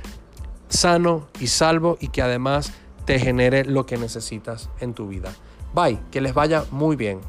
[0.68, 2.72] sano y salvo y que además
[3.04, 5.32] te genere lo que necesitas en tu vida.
[5.74, 7.20] Bye, que les vaya muy bien.